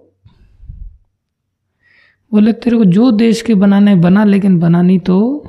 बोले, 2.31 2.53
तेरे 2.53 2.77
को 2.77 2.85
जो 2.85 3.11
देश 3.11 3.41
के 3.41 3.55
बनाने 3.55 3.95
बना, 3.95 4.23
लेकिन 4.23 4.59
बनानी 4.59 4.99
तो 4.99 5.47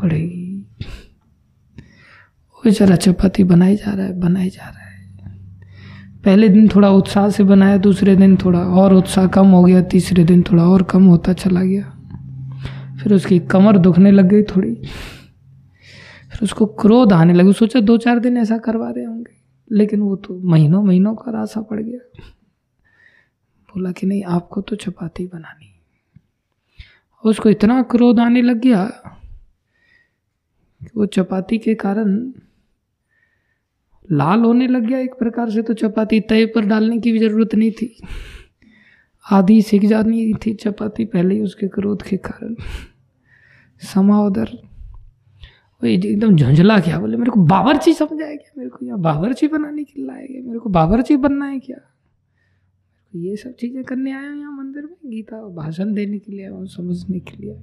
पड़ेगी। 0.00 0.45
बेचारा 2.66 2.96
चपाती 2.96 3.44
बनाई 3.44 3.76
जा 3.76 3.94
रहा 3.94 4.06
है 4.06 4.18
बनाई 4.20 4.48
जा 4.50 4.68
रहा। 4.68 4.78
है 4.78 4.86
पहले 6.24 6.48
दिन 6.48 6.68
थोड़ा 6.68 6.88
उत्साह 6.90 7.28
से 7.30 7.44
बनाया, 7.44 7.76
दूसरे 7.76 8.16
दिन 8.16 8.36
थोड़ा 8.36 8.60
और 8.60 8.94
उत्साह 8.94 9.26
कम 9.26 9.46
हो 9.46 9.62
गया, 9.64 9.82
तीसरे 9.82 10.24
दिन 10.24 10.42
थोड़ा 10.42 10.64
और 10.64 10.82
कम 10.82 11.04
होता 11.04 11.32
चला 11.32 11.62
गया। 11.62 11.92
फिर 13.02 13.14
उसकी 13.14 13.38
कमर 13.38 13.78
दुखने 13.78 14.10
लग 14.10 14.28
गई 14.28 14.42
थोड़ी। 14.42 14.74
फिर 16.30 16.38
उसको 16.42 16.66
क्रोध 16.66 17.12
आने 17.12 17.34
लगे। 17.34 17.52
सोचा 17.52 17.80
दो 17.80 17.96
चार 17.96 18.18
दिन 18.18 18.36
ऐसा 18.36 18.58
करवा 18.58 18.90
रहे 18.90 19.04
होंगे, 19.04 19.32
लेकिन 19.72 20.00
वो 20.00 20.16
तो 20.16 20.38
महीनों 20.44 20.82
महीनों 20.82 21.14
का 21.14 21.32
रासा 21.32 21.60
पड़ 21.60 21.80
गया। 21.80 21.98
बोला 23.68 23.92
कि 23.92 24.06
नहीं, 24.06 24.24
आपको 24.24 24.60
तो 24.60 24.76
चपाती 24.76 25.26
बनानी 25.26 25.72
उसको 27.24 27.50
इतना 27.50 27.82
क्रोध 27.82 28.20
आने 28.20 28.42
लग 28.42 28.60
गया 28.60 28.84
कि 30.80 30.90
वो 30.96 31.06
चपाती 31.06 31.58
के 31.58 31.74
कारण 31.74 32.32
लाल 34.12 34.40
होने 34.40 34.66
लग 34.66 34.86
गया 34.86 34.98
एक 34.98 35.14
प्रकार 35.18 35.50
से 35.50 35.62
तो 35.62 35.74
चपाती 35.74 36.20
तय 36.20 36.46
पर 36.46 36.64
डालने 36.64 36.98
की 36.98 37.12
भी 37.12 37.18
ज़रूरत 37.18 37.54
नहीं 37.54 37.70
थी। 37.72 37.96
आधी 39.24 39.60
सीख 39.62 39.84
जानी 39.84 40.32
थी 40.46 40.54
चपाती 40.54 41.04
पहले 41.04 41.34
ही 41.34 41.40
उसके 41.40 41.68
क्रोध 41.68 42.02
के 42.02 42.16
कारण। 42.16 42.54
समा 43.82 44.20
उधर 44.22 44.50
वो 45.82 45.86
एकदम 45.86 46.36
झुंझला 46.36 46.78
क्या 46.80 46.98
बोले? 46.98 47.16
मेरे 47.16 47.30
को 47.30 47.40
बावरची 47.44 47.92
समझाया 47.94 48.34
क्या? 48.34 48.52
मेरे 48.58 48.70
को 48.70 48.84
यहाँ 48.86 49.00
बावरची 49.00 49.48
बनाने 49.48 49.84
के 49.84 50.00
लिए 50.00 50.06
लाया 50.06 50.26
गया। 50.26 50.42
मेरे 50.42 50.58
को 50.58 50.70
बावरची 50.70 51.16
बनना 51.16 51.46
है 51.46 51.58
क्या? 51.58 51.76
ये 53.12 53.36
सब 53.36 53.52
चीज़ें 53.52 53.82
करने 53.84 54.12
आया 54.12 54.30
हूँ 54.30 54.40
यहाँ 54.40 54.52
मंदिर 54.52 54.82
में, 54.82 54.96
गीता 55.06 55.36
भाषण 55.54 55.92
देने 55.94 56.18
के 56.18 56.32
लिए 56.32 56.48
और 56.48 56.66
समझने 56.68 57.18
के 57.18 57.36
लिए 57.36 57.54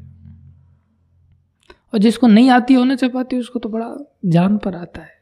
और 1.93 1.99
जिसको 1.99 2.27
नहीं 2.27 2.49
आती 2.49 2.73
होना 2.73 2.95
चपाती, 2.95 3.37
उसको 3.37 3.59
तो 3.59 3.69
बड़ा 3.69 3.95
जान 4.25 4.57
पर 4.57 4.75
आता 4.75 5.01
है। 5.01 5.21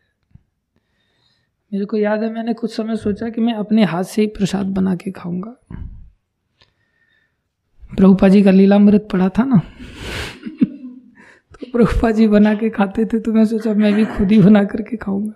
मेरे 1.73 1.85
को 1.85 1.97
याद 1.97 2.23
है, 2.23 2.33
मैंने 2.33 2.53
कुछ 2.53 2.75
समय 2.75 2.95
सोचा 2.95 3.29
कि 3.29 3.41
मैं 3.41 3.53
अपने 3.53 3.83
हाथ 3.83 4.03
से 4.03 4.21
ही 4.21 4.27
प्रसाद 4.27 4.65
बना 4.65 4.95
के 4.95 5.11
खाऊँगा। 5.11 5.55
प्रभुपा 7.97 8.27
जी 8.27 8.43
का 8.43 8.51
लीलामृत 8.51 9.07
पड़ा 9.11 9.29
था 9.29 9.43
ना? 9.43 9.57
तो 11.51 11.71
प्रभुपा 11.71 12.11
जी 12.11 12.27
बना 12.27 12.53
के 12.53 12.69
खाते 12.69 13.05
थे 13.05 13.19
तो 13.19 13.33
मैं 13.33 13.45
सोचा 13.45 13.73
मैं 13.73 13.93
भी 13.93 14.05
खुद 14.05 14.31
ही 14.31 14.39
बना 14.39 14.63
करके 14.63 14.97
खाऊँगा। 14.97 15.33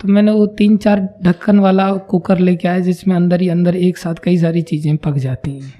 तो 0.00 0.08
मैंने 0.08 0.32
वो 0.32 0.46
तीन 0.46 0.76
चार 0.76 1.08
ढक्कन 1.22 1.58
वाला 1.58 1.96
कुकर 1.96 2.38
लेके 2.38 2.68
आया, 2.68 2.80
जिसमें 2.80 3.16
अंदर 3.16 3.40
ही 3.40 3.48
अंदर 3.48 3.76
एक 3.76 3.98
साथ 3.98 4.14
कई 4.24 4.38
सारी 4.38 4.62
चीज़ें 4.62 4.96
पक 4.96 5.12
जाती 5.12 5.58
हैं। 5.58 5.72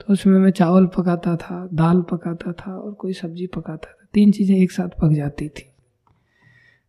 तो 0.00 0.12
उसमें 0.12 0.38
मैं 0.38 0.50
चावल 0.50 0.86
पकाता 0.86 1.36
था, 1.36 1.68
दाल 1.72 2.02
पकाता 2.02 2.52
था 2.52 2.76
और 2.76 2.92
कोई 2.92 3.12
सब्ज़ी 3.12 3.46
पकाता 3.46 3.92
था। 3.92 4.06
तीन 4.14 4.32
चीज़ें 4.32 4.56
एक 4.56 4.72
साथ 4.72 4.88
पक 4.88 5.12
जाती 5.12 5.48
थी। 5.48 5.75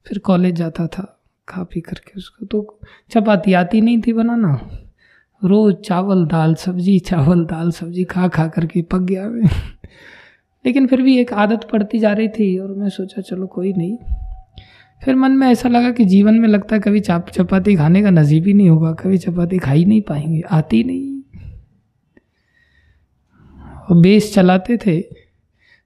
फिर 0.08 0.20
कॉलेज 0.20 0.56
जाता 0.56 0.88
था, 0.88 1.22
खा 1.50 1.64
पी 1.64 1.82
करके 1.82 2.12
उसको। 2.18 2.46
तो 2.46 2.80
चपाती 3.12 3.54
आती 3.54 3.82
नहीं 3.82 4.02
थी 4.02 4.14
बनाना। 4.14 4.70
रोज 5.44 5.76
चावल, 5.76 6.26
दाल, 6.26 6.56
सब्ज़ी, 6.56 7.00
चावल, 7.00 7.46
दाल, 7.46 7.72
सब्ज़ी 7.72 8.04
खा 8.04 8.28
खा 8.28 8.48
करके 8.48 8.82
पक 8.82 9.00
गया 9.00 9.28
मैं। 9.30 9.50
लेकिन 10.66 10.88
फिर 10.88 11.02
भी 11.02 11.18
एक 11.18 11.34
आदत 11.34 11.68
पड़ती 11.72 12.00
जा 12.00 12.14
रही 12.14 12.28
थी 12.28 12.58
और 12.60 12.74
मैं 12.74 12.90
सोचा, 12.90 13.22
चलो 13.22 13.48
कोई 13.48 13.74
नहीं। 13.74 13.98
फिर 15.02 15.16
मन 15.16 15.32
में 15.32 15.48
ऐसा 15.48 15.70
लगा 15.70 15.92
कि 15.92 16.06
जीवन 16.06 16.36
में 16.36 16.48
लगता 16.48 16.76
है 16.76 16.82
कभी 16.82 17.00
चाप, 17.00 17.30
चपाती 17.30 17.76
खाने 17.76 18.02
का 18.02 18.10
नसीब 18.10 18.48
ही 18.48 18.54
नहीं 18.54 18.70
होगा, 18.70 18.92
कभी 18.94 19.18
चपाती 19.18 19.58
खा 19.58 19.72
ही 19.72 19.86
नहीं 19.86 20.02
पाएँगे, 20.02 20.42
आती 20.42 20.84
नहीं। 20.84 21.22
और 23.90 24.02
बेस 24.02 24.34
चलाते 24.34 24.78
थे 24.78 25.02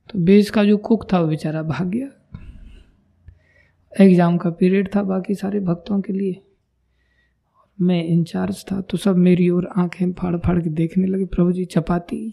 तो 0.10 0.19
बेस 0.19 0.49
का 0.51 0.63
जो 0.63 0.77
कुक 0.77 1.13
था 1.13 1.19
वो 1.19 1.27
बेचारा 1.27 1.62
भाग 1.63 1.88
गया। 1.88 2.07
एग्ज़ाम 3.93 4.38
का 4.38 4.49
पीरियड 4.49 4.89
था 4.95 5.04
बाकी 5.04 5.36
सारे 5.36 5.60
भक्तों 5.60 5.99
के 6.01 6.13
लिए। 6.13 6.41
मैं 7.80 8.04
इंचार्ज 8.06 8.63
था 8.65 8.80
तो 8.82 8.97
सब 8.97 9.15
मेरी 9.17 9.49
ओर 9.49 9.67
आँखें 9.77 10.12
फाड़ 10.13 10.36
फाड़ 10.38 10.62
के 10.63 10.69
देखने 10.69 11.08
लगे, 11.08 11.25
प्रभु 11.25 11.51
जी 11.51 11.65
चपाती। 11.65 12.32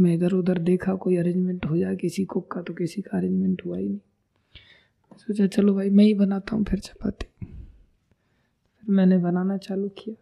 मैं 0.00 0.14
इधर 0.14 0.32
उधर 0.32 0.58
देखा, 0.58 0.94
कोई 0.94 1.16
अरेंजमेंट 1.16 1.66
हो 1.66 1.76
जाए 1.76 1.96
किसी 1.96 2.24
कुक 2.24 2.50
का 2.52 2.62
तो 2.62 2.74
किसी 2.74 3.02
का 3.02 3.16
अरेंजमेंट 3.18 3.62
हुआ 3.66 3.76
ही 3.78 3.88
नहीं। 3.88 3.98
सोचा, 5.16 5.46
चलो 5.46 5.74
भाई, 5.74 5.90
मैं 5.90 6.04
ही 6.04 6.14
बनाता 6.14 6.56
हूँ 6.56 6.64
फिर 6.64 6.78
चपाती। 6.78 7.46
फिर 8.82 8.90
मैंने 8.90 9.18
बनाना 9.18 9.56
चालू 9.56 9.88
किया। 9.88 10.14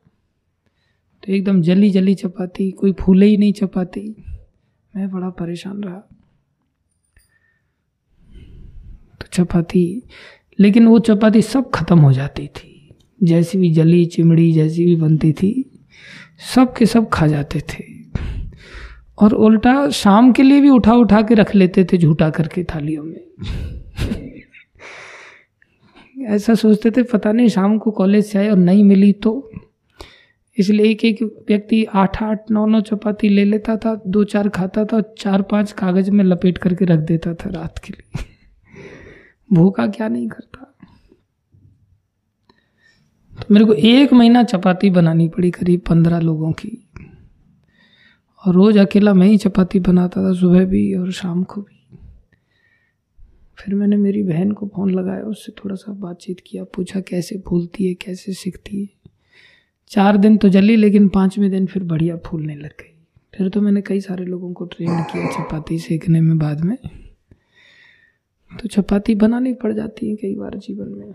तो 1.23 1.33
एकदम 1.33 1.61
जली 1.63 1.91
जली 1.91 2.15
चपाती, 2.15 2.71
कोई 2.71 2.93
फूले 2.93 3.27
ही 3.27 3.37
नहीं 3.37 3.53
चपाती। 3.53 4.05
मैं 4.95 5.11
बड़ा 5.11 5.31
परेशान 5.31 5.83
रहा। 5.83 6.03
चपाती 9.33 10.03
लेकिन 10.61 10.87
वो 10.87 10.99
चपाती 10.99 11.43
सब 11.43 11.71
खत्म 11.71 11.99
हो 11.99 12.13
जाती 12.13 12.47
थी। 12.47 12.69
जैसी 13.23 13.59
भी 13.59 13.71
जली, 13.71 14.05
चिमड़ी 14.07 14.53
जैसी 14.53 14.85
भी 14.87 14.97
बनती 14.97 15.33
थी, 15.33 15.81
सब 16.55 16.75
के 16.77 16.87
सब 16.87 17.09
खा 17.09 17.27
जाते 17.27 17.61
थे। 17.61 17.85
और 19.19 19.33
उल्टा 19.33 19.91
शाम 19.91 20.33
के 20.33 20.43
लिए 20.43 20.61
भी 20.61 20.69
उठा 20.69 20.95
उठा 20.95 21.23
के 21.23 21.35
रख 21.35 21.55
लेते 21.55 21.85
थे 21.85 21.99
झूठा 21.99 22.31
करके 22.31 22.65
थालियों 22.65 23.05
में। 23.05 23.21
ऐसा 26.27 26.55
सोचते 26.55 26.91
थे, 26.91 27.03
पता 27.03 27.33
नहीं 27.33 27.49
शाम 27.49 27.79
को 27.79 27.91
कॉलेज 27.91 28.25
से 28.25 28.39
आए 28.39 28.49
और 28.49 28.57
नहीं 28.57 28.85
मिली 28.85 29.13
तो। 29.13 29.51
इसलिए 30.59 30.87
एक 30.87 31.05
एक 31.05 31.23
व्यक्ति 31.23 31.85
आठ 31.85 32.23
आठ 32.23 32.51
नौ 32.51 32.67
नौ 32.67 32.81
चपाती 32.81 33.29
ले 33.29 33.45
लेता 33.45 33.77
था, 33.77 34.03
दो 34.07 34.25
चार 34.25 34.49
खाता 34.49 34.85
था 34.85 34.97
और 34.97 35.15
चार 35.19 35.43
पाँच 35.43 35.73
कागज़ 35.73 36.11
में 36.11 36.25
लपेट 36.25 36.59
करके 36.59 36.85
रख 36.85 36.99
देता 36.99 37.35
था 37.35 37.51
रात 37.51 37.79
के 37.79 37.93
लिए। 37.93 38.32
भूखा 39.53 39.87
क्या 39.87 40.09
नहीं 40.09 40.29
करता? 40.29 40.75
तो 43.39 43.45
मेरे 43.51 43.65
को 43.65 43.73
एक 43.73 44.13
महीना 44.13 44.43
चपाती 44.43 44.91
बनानी 44.91 45.29
पड़ी 45.29 45.51
करीब 45.51 45.81
पंद्रह 45.81 46.21
लोगों 46.21 46.53
की। 46.53 46.89
और 48.47 48.55
रोज 48.55 48.79
अकेला 48.79 49.15
मैं 49.15 49.27
ही 49.27 49.39
चपाती 49.39 49.81
बनाता 49.81 50.23
था, 50.23 50.33
सुबह 50.33 50.65
भी 50.65 50.95
और 50.95 51.13
शाम 51.13 51.43
को 51.43 51.61
भी। 51.61 51.99
फिर 53.57 53.75
मैंने 53.75 53.97
मेरी 53.97 54.23
बहन 54.23 54.53
को 54.53 54.67
फ़ोन 54.67 54.91
लगाया, 54.91 55.21
उससे 55.21 55.53
थोड़ा 55.53 55.75
सा 55.75 55.93
बातचीत 55.93 56.37
किया 56.47 56.65
पूछा 56.65 57.01
कैसे 57.01 57.43
फूलती 57.49 57.87
है, 57.87 57.95
कैसे 57.95 58.33
सीखती 58.33 58.83
है। 58.83 58.89
चार 59.89 60.17
दिन 60.17 60.37
तो 60.37 60.49
जली, 60.49 60.77
लेकिन 60.77 61.09
पाँचवें 61.09 61.51
दिन 61.51 61.67
फिर 61.67 61.85
बढ़िया 61.85 62.17
फूलने 62.17 62.55
लग 62.55 62.71
गई। 62.71 63.07
फिर 63.35 63.49
तो 63.49 63.61
मैंने 63.61 63.83
कई 63.83 64.01
सारे 64.01 64.25
लोगों 64.25 64.53
को 64.53 64.65
ट्रेन 64.65 65.03
किया 65.03 65.27
चपाती 65.27 65.79
सीखने 65.79 66.21
में 66.21 66.39
बाद 66.39 66.61
में। 66.61 66.79
तो 68.61 68.69
चपाती 68.69 69.15
बनानी 69.15 69.55
पड़ 69.55 69.73
जाती 69.73 70.11
है 70.11 70.17
कई 70.17 70.35
बार 70.35 70.59
जीवन 70.59 70.89
में। 70.89 71.11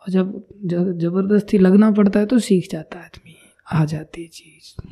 और 0.00 0.10
जब 0.10 0.46
ज़बरदस्ती 0.98 1.58
लगना 1.58 1.90
पड़ता 1.90 2.20
है 2.20 2.26
तो 2.26 2.38
सीख 2.38 2.68
जाता 2.70 2.98
है 2.98 3.04
आदमी, 3.04 3.34
आ 3.72 3.84
जाती 3.84 4.22
है 4.22 4.28
चीज़। 4.28 4.82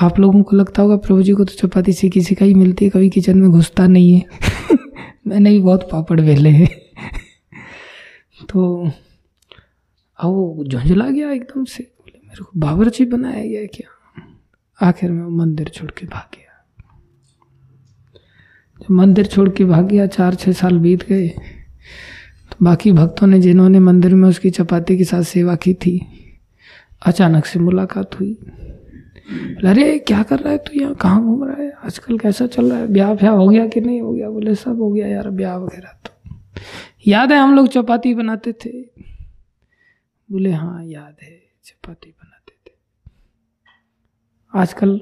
आप 0.00 0.18
लोगों 0.18 0.42
को 0.42 0.56
लगता 0.56 0.82
होगा, 0.82 0.96
प्रभु 0.96 1.22
जी 1.22 1.32
को 1.32 1.44
तो 1.44 1.54
चपाती 1.54 1.92
सीखी 1.92 2.20
सिखाई 2.20 2.54
मिलती 2.54 2.84
है, 2.84 2.90
कभी 2.90 3.10
किचन 3.10 3.38
में 3.38 3.50
घुसता 3.50 3.86
नहीं 3.86 4.14
है। 4.14 4.24
मैंने 5.26 5.50
भी 5.50 5.60
बहुत 5.60 5.88
पापड़ 5.92 6.20
वेले 6.20 6.50
हैं। 6.50 6.80
तो 8.48 8.90
अब 10.18 10.30
वो 10.30 10.64
झुंझला 10.68 11.10
गया 11.10 11.30
एकदम 11.30 11.64
से। 11.64 11.82
बोले, 11.82 12.20
मेरे 12.28 12.44
को 12.44 12.50
बावरची 12.56 13.04
बनाया 13.04 13.44
गया 13.44 13.66
क्या? 13.66 13.90
आखिर 14.88 15.10
में 15.10 15.24
वो 15.24 15.30
मंदिर 15.30 15.68
छोड़ 15.68 15.90
के 15.90 16.06
भाग। 16.06 16.36
गया 16.36 16.49
जब 18.80 18.90
मंदिर 18.90 19.26
छोड़ 19.26 19.48
के 19.48 19.64
भाग 19.64 19.86
गया 19.86 20.06
चार 20.06 20.34
छः 20.34 20.52
साल 20.52 20.78
बीत 20.78 21.08
गए। 21.08 21.28
तो 22.50 22.56
बाकी 22.62 22.92
भक्तों 22.92 23.26
ने, 23.26 23.40
जिन्होंने 23.40 23.80
मंदिर 23.80 24.14
में 24.14 24.28
उसकी 24.28 24.50
चपाती 24.50 24.98
के 24.98 25.04
साथ 25.04 25.22
सेवा 25.22 25.56
की 25.56 25.74
थी, 25.74 26.06
अचानक 27.06 27.44
से 27.44 27.58
मुलाकात 27.58 28.20
हुई। 28.20 28.38
अरे, 29.66 29.98
क्या 29.98 30.22
कर 30.22 30.38
रहा 30.38 30.52
है 30.52 30.58
तू 30.58 30.80
यहाँ? 30.80 30.94
कहाँ 30.94 31.22
घूम 31.22 31.44
रहा 31.44 31.62
है? 31.62 31.70
आजकल 31.70 32.18
कैसा 32.18 32.46
चल 32.46 32.70
रहा 32.70 32.78
है? 32.78 32.86
ब्याह 32.86 33.14
ब्याह 33.14 33.32
हो 33.32 33.48
गया 33.48 33.66
कि 33.66 33.80
नहीं 33.80 34.00
हो 34.00 34.12
गया? 34.12 34.30
बोले, 34.30 34.54
सब 34.54 34.76
हो 34.76 34.92
गया 34.92 35.06
यार, 35.06 35.30
ब्याह 35.30 35.56
वगैरह 35.56 36.00
तो। 36.06 36.36
याद 37.06 37.32
है, 37.32 37.38
हम 37.38 37.56
लोग 37.56 37.68
चपाती 37.68 38.14
बनाते 38.14 38.52
थे। 38.52 38.82
बोले 40.32 40.50
हाँ 40.50 40.84
याद 40.84 41.16
है, 41.22 41.42
चपाती 41.64 42.10
बनाते 42.10 42.52
थे। 42.66 42.72
आजकल 44.54 45.00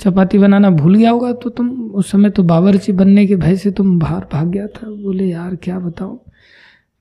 चपाती 0.00 0.38
बनाना 0.38 0.70
भूल 0.70 0.94
गया 0.94 1.10
होगा 1.10 1.32
तो 1.32 1.50
तुम 1.50 1.90
उस 1.90 2.10
समय 2.10 2.30
तो 2.30 2.42
बावर्ची 2.42 2.92
बनने 2.92 3.26
के 3.26 3.36
भय 3.36 3.56
से 3.56 3.70
तुम 3.70 3.98
बाहर 3.98 4.26
भाग 4.32 4.48
गया 4.48 4.66
था। 4.66 4.86
बोले, 4.86 5.24
यार, 5.24 5.56
क्या 5.56 5.78
बताओ 5.78 6.20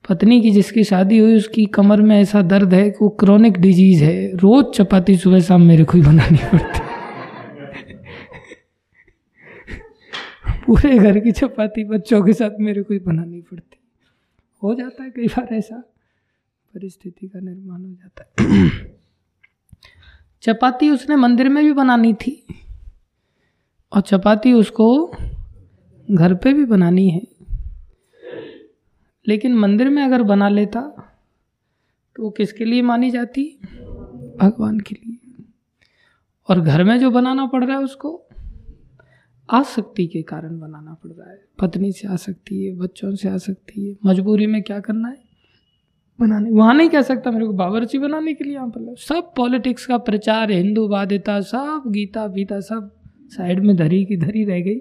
पत्नी 0.09 0.41
की 0.41 0.51
जिसकी 0.51 0.83
शादी 0.83 1.17
हुई, 1.17 1.35
उसकी 1.35 1.65
कमर 1.65 2.01
में 2.01 2.21
ऐसा 2.21 2.41
दर्द 2.41 2.73
है 2.73 2.89
कि 2.89 2.97
वो 3.01 3.09
क्रॉनिक 3.09 3.57
डिज़ीज़ 3.57 4.03
है। 4.03 4.37
रोज 4.37 4.65
चपाती 4.75 5.17
सुबह 5.17 5.39
शाम 5.39 5.61
मेरे 5.61 5.83
को 5.83 5.97
ही 5.97 6.01
बनानी 6.03 6.37
पड़ती 6.37 6.79
पूरे 10.65 10.97
घर 10.97 11.19
की 11.19 11.31
चपाती 11.31 11.83
बच्चों 11.83 12.23
के 12.23 12.33
साथ 12.33 12.51
मेरे 12.59 12.83
को 12.83 12.93
ही 12.93 12.99
बनानी 12.99 13.41
पड़ती 13.41 13.77
हो 14.63 14.75
जाता 14.75 15.03
है 15.03 15.09
कई 15.09 15.27
बार 15.27 15.55
ऐसा। 15.55 15.75
परिस्थिति 16.73 17.27
का 17.27 17.39
निर्माण 17.39 17.81
हो 17.81 17.91
जाता 17.91 18.43
है। 18.43 18.69
चपाती 20.41 20.89
उसने 20.89 21.15
मंदिर 21.15 21.49
में 21.49 21.63
भी 21.63 21.73
बनानी 21.73 22.13
थी। 22.13 22.45
और 23.93 24.01
चपाती 24.01 24.53
उसको 24.53 25.11
घर 26.11 26.33
पे 26.33 26.53
भी 26.53 26.65
बनानी 26.65 27.09
है। 27.09 27.27
लेकिन 29.27 29.55
मंदिर 29.55 29.89
में 29.89 30.03
अगर 30.03 30.23
बना 30.23 30.49
लेता 30.49 31.09
तो 32.15 32.23
वो 32.23 32.29
किसके 32.29 32.65
लिए 32.65 32.81
मानी 32.81 33.11
जाती? 33.11 33.59
भगवान 34.39 34.79
के 34.79 34.95
लिए। 34.95 35.43
और 36.49 36.59
घर 36.59 36.83
में 36.83 36.99
जो 36.99 37.11
बनाना 37.11 37.45
पड़ 37.45 37.65
रहा 37.65 37.77
है 37.77 37.83
उसको, 37.83 38.23
आसक्ति 39.49 40.07
के 40.07 40.21
कारण 40.21 40.59
बनाना 40.59 40.93
पड़ 40.93 41.11
रहा 41.11 41.29
है। 41.29 41.45
पत्नी 41.59 41.91
से 41.91 42.07
आ 42.07 42.15
सकती 42.15 42.65
है, 42.65 42.75
बच्चों 42.75 43.15
से 43.15 43.29
आ 43.29 43.37
सकती 43.37 43.89
है। 43.89 43.95
मजबूरी 44.05 44.47
में 44.47 44.63
क्या 44.63 44.79
करना 44.79 45.07
है? 45.07 45.17
बनाने। 46.19 46.51
वहाँ 46.51 46.73
नहीं 46.73 46.89
कह 46.89 47.01
सकता 47.01 47.31
मेरे 47.31 47.45
को, 47.45 47.53
बावरची 47.53 47.97
बनाने 47.97 48.33
के 48.33 48.43
लिए 48.43 48.53
यहाँ 48.53 48.69
पर 48.69 48.95
सब 48.97 49.33
पॉलिटिक्स 49.37 49.85
का 49.85 49.97
प्रचार 49.97 50.51
हिंदूवादिता 50.51 51.41
सब 51.41 51.83
गीता 51.87 52.27
बीता 52.27 52.59
सब 52.59 52.91
साइड 53.35 53.59
में 53.59 53.75
धरी 53.75 54.05
की 54.05 54.17
धरी 54.17 54.43
रह 54.45 54.59
गई 54.59 54.79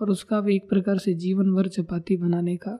और 0.00 0.10
उसका 0.10 0.40
भी 0.40 0.54
एक 0.56 0.68
प्रकार 0.68 0.98
से 0.98 1.14
जीवन 1.14 1.54
भर 1.54 1.68
चपाती 1.68 2.16
बनाने 2.16 2.56
का 2.56 2.78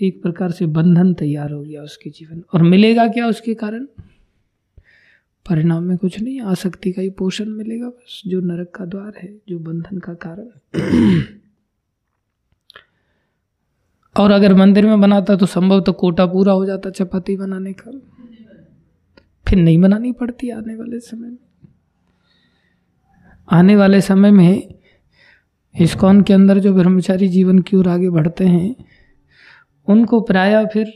एक 0.00 0.22
प्रकार 0.22 0.50
से 0.50 0.66
बंधन 0.66 1.12
तैयार 1.14 1.52
हो 1.52 1.62
गया 1.62 1.82
उसके 1.82 2.10
जीवन। 2.10 2.42
और 2.54 2.62
मिलेगा 2.62 3.06
क्या 3.08 3.26
उसके 3.26 3.54
कारण? 3.54 3.86
परिणाम 5.46 5.82
में 5.82 5.96
कुछ 5.96 6.20
नहीं, 6.20 6.40
आसक्ति 6.40 6.92
का 6.92 7.02
ही 7.02 7.10
पोषण 7.10 7.48
मिलेगा 7.48 7.88
बस, 7.88 8.22
जो 8.26 8.40
नरक 8.40 8.70
का 8.74 8.84
द्वार 8.84 9.12
है, 9.16 9.36
जो 9.48 9.58
बंधन 9.58 9.98
का 9.98 10.14
कारण। 10.14 11.22
और 14.16 14.30
अगर 14.30 14.54
मंदिर 14.54 14.86
में 14.86 15.00
बनाता 15.00 15.36
तो 15.36 15.46
संभव 15.46 15.80
तो 15.80 15.92
कोटा 15.92 16.26
पूरा 16.26 16.52
हो 16.52 16.66
जाता 16.66 16.90
चपाती 16.90 17.36
बनाने 17.36 17.72
का। 17.72 17.90
फिर 19.46 19.58
नहीं 19.58 19.78
बनानी 19.78 20.12
पड़ती 20.12 20.50
आने 20.50 20.76
वाले 20.76 21.00
समय 21.00 21.28
में। 21.28 21.45
आने 23.48 23.76
वाले 23.76 24.00
समय 24.00 24.30
में 24.30 24.74
इस्कॉन 25.80 26.20
के 26.22 26.32
अंदर 26.32 26.58
जो 26.58 26.74
ब्रह्मचारी 26.74 27.28
जीवन 27.28 27.58
की 27.58 27.76
ओर 27.76 27.88
आगे 27.88 28.10
बढ़ते 28.10 28.46
हैं, 28.46 28.74
उनको 29.88 30.20
प्राय 30.20 30.66
फिर 30.66 30.92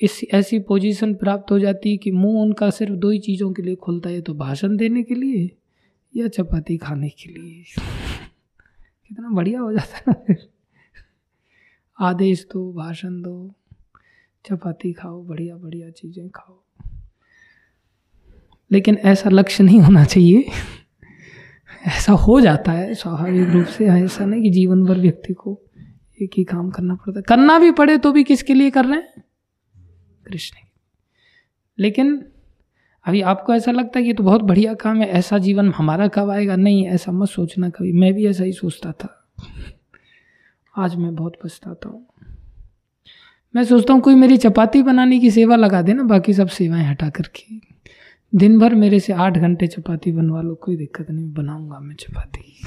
इस 0.00 0.20
ऐसी 0.34 0.58
पोजीशन 0.58 1.14
प्राप्त 1.14 1.50
हो 1.50 1.58
जाती 1.58 1.90
है 1.90 1.96
कि 1.96 2.10
मुँह 2.10 2.42
उनका 2.42 2.70
सिर्फ़ 2.70 2.92
दो 2.92 3.10
ही 3.10 3.18
चीज़ों 3.18 3.52
के 3.52 3.62
लिए 3.62 3.74
खुलता 3.74 4.10
है 4.10 4.20
तो 4.20 4.34
भाषण 4.34 4.76
देने 4.76 5.02
के 5.02 5.14
लिए 5.14 5.50
या 6.16 6.28
चपाती 6.28 6.76
खाने 6.76 7.08
के 7.08 7.30
लिए। 7.30 7.64
कितना 9.08 9.28
बढ़िया 9.28 9.60
हो 9.60 9.72
जाता 9.72 9.96
है 9.96 10.02
ना 10.08 10.12
फिर। 10.12 10.48
आदेश 12.00 12.46
दो, 12.52 12.72
भाषण 12.72 13.22
दो, 13.22 13.54
चपाती 14.44 14.92
खाओ, 14.92 15.22
बढ़िया 15.22 15.56
बढ़िया 15.56 15.90
चीज़ें 15.90 16.28
खाओ। 16.28 16.62
लेकिन 18.70 18.94
ऐसा 18.94 19.30
लक्ष्य 19.30 19.64
नहीं 19.64 19.80
होना 19.80 20.04
चाहिए। 20.04 20.50
ऐसा 21.82 22.12
हो 22.12 22.40
जाता 22.40 22.72
है 22.72 22.94
स्वाभाविक 22.94 23.48
रूप 23.48 23.66
से 23.66 23.86
ऐसा 23.86 24.24
नहीं 24.24 24.42
कि 24.42 24.50
जीवन 24.50 24.84
भर 24.84 24.98
व्यक्ति 24.98 25.32
को 25.32 25.60
एक 26.22 26.30
ही 26.36 26.44
काम 26.44 26.70
करना 26.70 26.94
पड़ता 26.94 27.18
है। 27.18 27.22
करना 27.22 27.58
भी 27.58 27.70
पड़े 27.70 27.96
तो 27.98 28.12
भी 28.12 28.24
किसके 28.24 28.54
लिए 28.54 28.70
कर 28.70 28.84
रहे 28.84 28.98
हैं? 28.98 29.22
कृष्ण 30.26 30.56
लेकिन 31.78 32.24
अभी 33.04 33.20
आपको 33.20 33.54
ऐसा 33.54 33.72
लगता 33.72 33.98
है 33.98 34.04
कि 34.04 34.12
तो 34.12 34.22
बहुत 34.22 34.42
बढ़िया 34.42 34.74
काम 34.74 35.00
है, 35.02 35.08
ऐसा 35.08 35.38
जीवन 35.38 35.72
हमारा 35.72 36.08
कब 36.08 36.30
आएगा? 36.30 36.56
नहीं, 36.56 36.86
ऐसा 36.86 37.12
मत 37.12 37.28
सोचना 37.28 37.68
कभी। 37.68 37.92
मैं 37.92 38.14
भी 38.14 38.26
ऐसा 38.26 38.44
ही 38.44 38.52
सोचता 38.52 38.92
था। 38.92 39.30
आज 40.78 40.96
मैं 40.96 41.14
बहुत 41.14 41.36
पछताता 41.44 41.88
हूँ। 41.88 42.06
मैं 43.54 43.64
सोचता 43.64 43.92
हूँ 43.92 44.00
कोई 44.00 44.14
मेरी 44.14 44.36
चपाती 44.36 44.82
बनाने 44.82 45.18
की 45.18 45.30
सेवा 45.30 45.56
लगा 45.56 45.82
दे 45.82 45.92
ना, 45.92 46.02
बाकी 46.02 46.34
सब 46.34 46.48
सेवाएँ 46.48 46.84
हटा 46.84 47.10
करके। 47.10 47.71
दिन 48.34 48.58
भर 48.58 48.74
मेरे 48.74 49.00
से 49.00 49.12
आठ 49.12 49.38
घंटे 49.38 49.66
चपाती 49.66 50.12
बनवा 50.12 50.42
लो, 50.42 50.54
कोई 50.54 50.76
दिक्कत 50.76 51.10
नहीं, 51.10 51.32
बनाऊँगा 51.32 51.78
मैं 51.78 51.94
चपाती। 51.94 52.60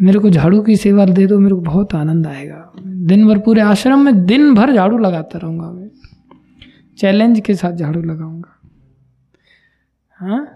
मेरे 0.00 0.18
को 0.18 0.30
झाड़ू 0.30 0.62
की 0.62 0.76
सेवा 0.76 1.06
दे 1.06 1.26
दो, 1.26 1.38
मेरे 1.38 1.54
को 1.54 1.60
बहुत 1.60 1.94
आनंद 1.94 2.26
आएगा। 2.26 2.72
दिन 2.82 3.28
भर 3.28 3.38
पूरे 3.38 3.60
आश्रम 3.60 3.98
में 3.98 4.26
दिन 4.26 4.54
भर 4.54 4.72
झाड़ू 4.74 4.98
लगाता 4.98 5.38
रहूँगा 5.38 5.70
मैं। 5.70 5.90
चैलेंज 6.98 7.40
के 7.40 7.54
साथ 7.54 7.72
झाड़ू 7.72 8.02
लगाऊँगा। 8.02 8.60
हाँ? 10.10 10.54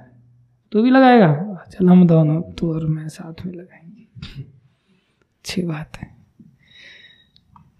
तू 0.73 0.83
भी 0.83 0.91
लगाएगा? 0.91 1.65
चल 1.73 1.89
हम 1.89 2.07
दोनों, 2.07 2.43
तू 2.43 2.75
और 2.75 2.87
मैं 2.87 3.09
साथ 3.09 3.47
में 3.47 3.53
लगाएँगे। 3.53 4.43
अच्छी 4.43 5.63
बात 5.63 5.97
है। 5.97 6.17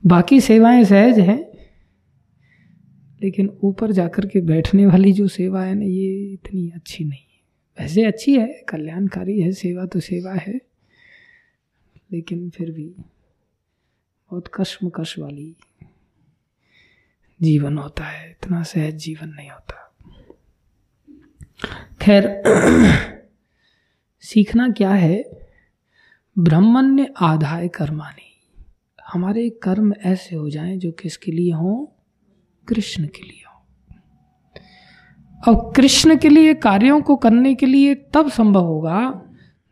बाकी 0.07 0.41
सेवाएँ 0.41 0.85
सहज 0.85 1.19
हैं। 1.19 1.52
लेकिन 3.23 3.59
ऊपर 3.65 3.93
जाकर 3.93 4.27
के 4.27 4.41
बैठने 4.41 4.87
वाली 4.87 5.13
जो 5.13 5.29
सेवा 5.29 5.65
है 5.65 5.75
ना, 5.75 5.85
ये 5.85 6.33
इतनी 6.33 6.71
अच्छी 6.71 7.05
नहीं 7.05 7.21
है। 7.21 7.41
वैसे 7.81 8.05
अच्छी 8.05 8.35
है, 8.35 8.63
कल्याणकारी 8.69 9.41
है, 9.41 9.53
सेवा 9.53 9.87
तो 9.87 10.01
सेवा 10.01 10.33
है, 10.33 10.61
लेकिन 12.13 12.51
फिर 12.51 12.71
भी 12.71 12.85
बहुत 12.85 14.51
कश्मकश 14.55 15.19
वाली 15.19 15.57
जीवन 17.43 17.79
होता 17.79 18.05
है, 18.05 18.31
इतना 18.31 18.63
सहज 18.63 18.95
जीवन 18.95 19.29
नहीं 19.29 19.51
होता। 19.51 19.79
खैर, 22.03 22.43
सीखना 24.21 24.69
क्या 24.69 24.91
है? 24.91 25.25
ब्रह्मण्य 26.39 27.15
आधाय 27.21 27.69
कर्मानी 27.69 28.29
हमारे 29.13 29.51
कर्म 29.51 29.95
ऐसे 29.95 30.37
हो 30.37 30.51
जाएँ 30.51 30.77
जो 30.77 30.93
किसके 30.93 31.33
लिए 31.33 31.53
हों? 31.53 32.02
कृष्ण 32.69 33.07
के 33.07 33.23
लिए 33.23 33.39
अब 35.49 35.73
कृष्ण 35.77 36.17
के 36.19 36.29
लिए 36.29 36.55
कार्यों 36.55 37.01
को 37.01 37.17
करने 37.17 37.55
के 37.55 37.67
लिए 37.67 37.95
तब 37.95 38.29
संभव 38.31 38.65
होगा 38.65 39.23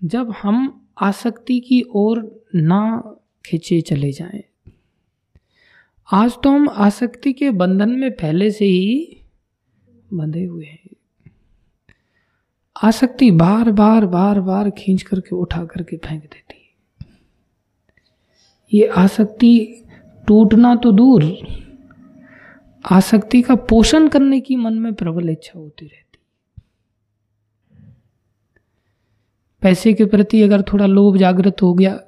जब 0.04 0.30
हम 0.42 0.86
आसक्ति 0.98 1.60
की 1.60 1.82
ओर 1.94 2.44
ना 2.54 2.80
खींचे 3.46 3.80
चले 3.80 4.12
जाएँ। 4.12 4.42
आज 6.12 6.38
तो 6.42 6.50
हम 6.50 6.68
आसक्ति 6.68 7.32
के 7.32 7.50
बंधन 7.50 7.90
में 7.90 8.10
पहले 8.10 8.50
से 8.50 8.64
ही 8.64 9.22
बंधे 10.14 10.44
हुए 10.44 10.66
हैं। 10.66 10.96
आसक्ति 12.82 13.30
बार 13.30 13.70
बार 13.72 14.06
बार 14.06 14.40
बार 14.40 14.70
खींच 14.70 15.02
करके 15.02 15.36
उठा 15.36 15.64
करके 15.64 15.96
फेंक 15.96 16.22
देती 16.22 16.54
है। 16.58 17.08
ये 18.72 18.86
आसक्ति 18.86 19.84
टूटना 20.28 20.74
तो 20.74 20.92
दूर 20.92 21.24
आसक्ति 22.84 23.42
का 23.42 23.54
पोषण 23.54 24.08
करने 24.08 24.40
की 24.40 24.56
मन 24.56 24.74
में 24.74 24.94
प्रबल 24.94 25.28
इच्छा 25.28 25.58
होती 25.58 25.86
रहती 25.86 26.18
पैसे 29.62 29.94
के 29.94 30.04
प्रति 30.04 30.42
अगर 30.42 30.62
थोड़ा 30.62 30.86
लोभ 30.86 31.16
जागृत 31.16 31.62
हो 31.62 31.74
गया 31.74 32.00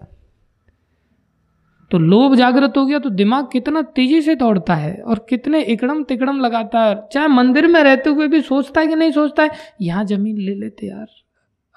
तो 1.91 1.99
लोभ 1.99 2.35
जागृत 2.35 2.73
हो 2.77 2.87
गया 2.87 2.99
तो 2.99 3.11
दिमाग 3.11 3.49
कितना 3.53 3.83
तेज़ी 3.83 4.23
से 4.23 4.35
दौड़ता 4.35 4.75
है 4.75 5.03
और 5.03 5.27
कितने 5.29 5.63
इकड़म 5.63 6.05
तिकड़म 6.05 6.41
लगाता 6.41 6.85
है 6.85 7.09
चाहे 7.13 7.29
मंदिर 7.29 7.67
में 7.67 7.83
रहते 7.83 8.11
हुए 8.11 8.29
भी 8.29 8.41
सोचता 8.41 8.81
है 8.81 8.87
कि 8.87 8.95
नहीं 8.95 9.13
सोचता 9.13 9.43
है, 9.43 9.51
यहाँ 9.81 10.05
ज़मीन 10.05 10.39
ले 10.39 10.55
लेते 10.55 10.87
यार, 10.87 11.07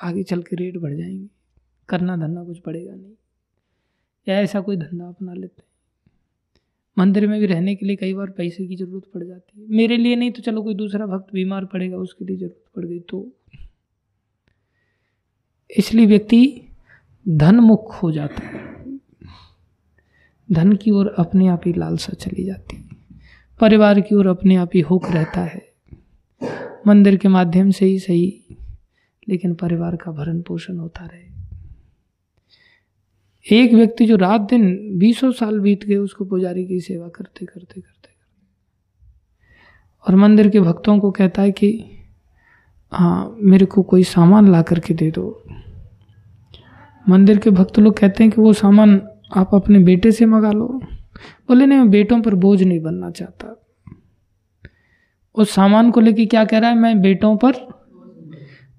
आगे 0.03 0.23
चल 0.23 0.41
के 0.41 0.55
रेट 0.55 0.77
बढ़ 0.77 0.93
जाएँगे, 0.93 1.27
करना 1.89 2.17
धंधा 2.17 2.43
कुछ 2.43 2.59
पड़ेगा 2.59 2.95
नहीं। 2.95 3.13
या 4.27 4.39
ऐसा 4.41 4.61
कोई 4.61 4.77
धंधा 4.77 5.07
अपना 5.07 5.33
लेते 5.33 5.63
मंदिर 6.97 7.27
में 7.27 7.39
भी 7.39 7.45
रहने 7.45 7.75
के 7.75 7.85
लिए 7.85 7.95
कई 7.95 8.13
बार 8.13 8.29
पैसे 8.29 8.67
की 8.67 8.75
ज़रूरत 8.75 9.03
पड़ 9.13 9.23
जाती 9.23 9.61
है। 9.61 9.67
मेरे 9.69 9.97
लिए 9.97 10.15
नहीं 10.15 10.31
तो 10.31 10.41
चलो 10.41 10.61
कोई 10.61 10.75
दूसरा 10.75 11.05
भक्त 11.05 11.33
बीमार 11.33 11.65
पड़ेगा, 11.65 11.97
उसके 11.97 12.25
लिए 12.25 12.37
ज़रूरत 12.37 12.63
पड़ 12.75 12.85
गई 12.85 12.99
तो। 12.99 13.31
इसलिए 15.77 16.05
व्यक्ति 16.05 16.61
धन 17.29 17.55
मुख 17.55 17.93
हो 18.03 18.11
जाता 18.11 18.47
है। 18.47 18.85
धन 20.51 20.73
की 20.73 20.91
ओर 20.91 21.15
अपने 21.17 21.47
आप 21.47 21.61
ही 21.65 21.73
लालसा 21.73 22.13
चली 22.13 22.43
जाती 22.43 22.77
है। 22.77 22.89
परिवार 23.59 24.01
की 24.01 24.15
ओर 24.15 24.27
अपने 24.27 24.55
आप 24.55 24.69
ही 24.73 24.79
हुक 24.79 25.11
रहता 25.11 25.41
है। 25.41 25.61
मंदिर 26.87 27.17
के 27.17 27.27
माध्यम 27.27 27.71
से 27.71 27.85
ही 27.85 27.99
सही, 27.99 28.43
लेकिन 29.29 29.53
परिवार 29.55 29.95
का 29.95 30.11
भरण 30.11 30.41
पोषण 30.41 30.77
होता 30.77 31.05
रहे। 31.05 31.24
एक 33.51 33.73
व्यक्ति 33.73 34.05
जो 34.05 34.15
रात 34.15 34.41
दिन 34.41 34.89
बीसों 34.99 35.31
साल 35.31 35.59
बीत 35.59 35.85
गए 35.85 35.95
उसको 35.95 36.25
पुजारी 36.25 36.65
की 36.65 36.79
सेवा 36.79 37.07
करते 37.07 37.45
करते 37.45 37.81
करते 37.81 38.09
और 40.07 40.15
मंदिर 40.15 40.49
के 40.49 40.59
भक्तों 40.59 40.99
को 40.99 41.11
कहता 41.11 41.41
है 41.41 41.51
कि 41.51 41.91
हाँ 42.91 43.35
मेरे 43.39 43.65
को 43.65 43.83
कोई 43.83 44.03
सामान 44.03 44.51
ला 44.51 44.61
करके 44.61 44.93
दे 44.93 45.11
दो। 45.11 45.43
मंदिर 47.09 47.37
के 47.37 47.49
भक्त 47.49 47.79
लोग 47.79 47.97
कहते 47.97 48.23
हैं 48.23 48.33
कि 48.33 48.41
वो 48.41 48.53
सामान 48.53 49.01
आप 49.35 49.55
अपने 49.55 49.79
बेटे 49.79 50.11
से 50.11 50.25
मंगा 50.25 50.51
लो। 50.51 50.67
बोले, 51.47 51.65
नहीं, 51.65 51.79
मैं 51.79 51.89
बेटों 51.89 52.21
पर 52.21 52.35
बोझ 52.35 52.63
नहीं 52.63 52.79
बनना 52.79 53.11
चाहता। 53.11 53.65
उस 55.35 55.51
सामान 55.51 55.91
को 55.91 55.99
लेके 55.99 56.25
क्या 56.25 56.45
कह 56.45 56.57
रहा 56.57 56.69
है, 56.69 56.75
मैं 56.75 57.01
बेटों 57.01 57.37
पर, 57.37 57.53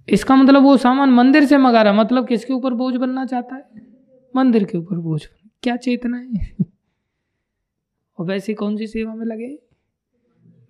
इसका 0.08 0.36
मतलब 0.36 0.62
वो 0.62 0.76
सामान 0.76 1.10
मंदिर 1.10 1.44
से 1.44 1.58
मंगा 1.58 1.82
रहा 1.82 1.92
मतलब 1.92 2.26
किसके 2.26 2.52
ऊपर 2.52 2.74
बोझ 2.74 2.94
बनना 2.94 3.24
चाहता 3.24 3.54
है? 3.54 3.85
मंदिर 4.36 4.64
के 4.64 4.78
ऊपर 4.78 4.96
बोझ 4.96 5.26
क्या 5.62 5.76
चेतना 5.76 6.16
है? 6.16 6.56
और 8.18 8.26
वैसे 8.26 8.54
कौन 8.54 8.76
सी 8.76 8.86
सेवा 8.86 9.14
में 9.14 9.26
लगे? 9.26 9.58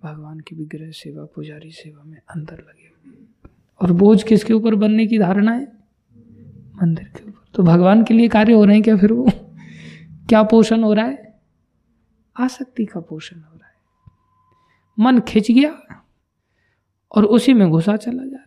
भगवान 0.03 0.39
की 0.39 0.55
विग्रह 0.55 0.91
सेवा, 0.91 1.25
पुजारी 1.25 1.71
सेवा 1.71 2.03
में 2.03 2.17
अंदर 2.17 2.53
लगे। 2.53 2.93
और 3.81 3.91
बोझ 3.91 4.23
किसके 4.23 4.53
ऊपर 4.53 4.75
बनने 4.75 5.07
की 5.07 5.19
धारणा 5.19 5.51
है? 5.51 5.63
मंदिर 6.83 7.05
के 7.05 7.29
ऊपर। 7.29 7.45
तो 7.53 7.63
भगवान 7.63 8.03
के 8.03 8.13
लिए 8.13 8.27
कार्य 8.27 8.53
हो 8.53 8.65
रहे 8.65 8.75
हैं 8.75 8.83
क्या 8.83 8.97
फिर 8.97 9.13
वो? 9.13 9.27
क्या 10.29 10.43
पोषण 10.43 10.83
हो 10.83 10.93
रहा 10.93 11.05
है? 11.05 11.39
आसक्ति 12.39 12.85
का 12.85 12.99
पोषण 12.99 13.39
हो 13.39 13.57
रहा 13.57 13.67
है। 13.67 13.75
मन 14.99 15.19
खिंच 15.19 15.51
गया 15.51 16.03
और 17.15 17.25
उसी 17.25 17.53
में 17.53 17.69
घुसा 17.69 17.97
चला 17.97 18.23
जा 18.25 18.46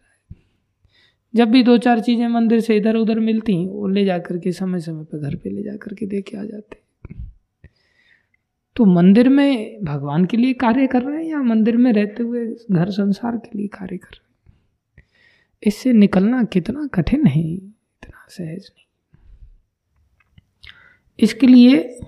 जब 1.35 1.49
भी 1.51 1.63
दो 1.63 1.79
चार 1.79 2.01
चीज़ें 2.01 2.29
मंदिर 2.29 2.61
से 2.61 2.77
इधर 2.77 2.97
उधर 2.97 3.19
मिलती 3.19 3.67
वो 3.67 3.89
ले 3.89 4.05
जा 4.05 4.19
करके 4.19 4.53
समय 4.53 4.81
समय 4.81 5.05
पर 5.05 5.19
घर 5.19 5.37
पे 5.37 5.51
ले 5.51 5.63
जा 5.63 5.77
करके 5.77 6.07
दे 6.07 6.23
के 6.23 6.37
आ 6.37 6.45
जाते 6.45 6.81
तो 8.77 8.85
मंदिर 8.85 9.29
में 9.29 9.85
भगवान 9.85 10.25
के 10.25 10.37
लिए 10.37 10.53
कार्य 10.53 10.87
कर 10.87 11.03
रहे 11.03 11.25
हैं 11.25 11.31
या 11.31 11.43
मंदिर 11.43 11.77
में 11.77 11.93
रहते 11.93 12.23
हुए 12.23 12.57
घर 12.71 12.91
संसार 12.91 13.37
के 13.37 13.59
लिए 13.59 13.67
कार्य 13.67 13.97
कर 13.97 14.11
रहे 14.13 14.23
हैं? 14.23 14.31
इससे 15.63 15.93
निकलना 15.93 16.43
कितना 16.45 16.87
कठिन 16.87 17.27
है, 17.27 17.55
इतना 17.55 18.27
सहज 18.31 18.49
नहीं। 18.49 18.87
इसके 21.21 21.47
लिए 21.47 22.01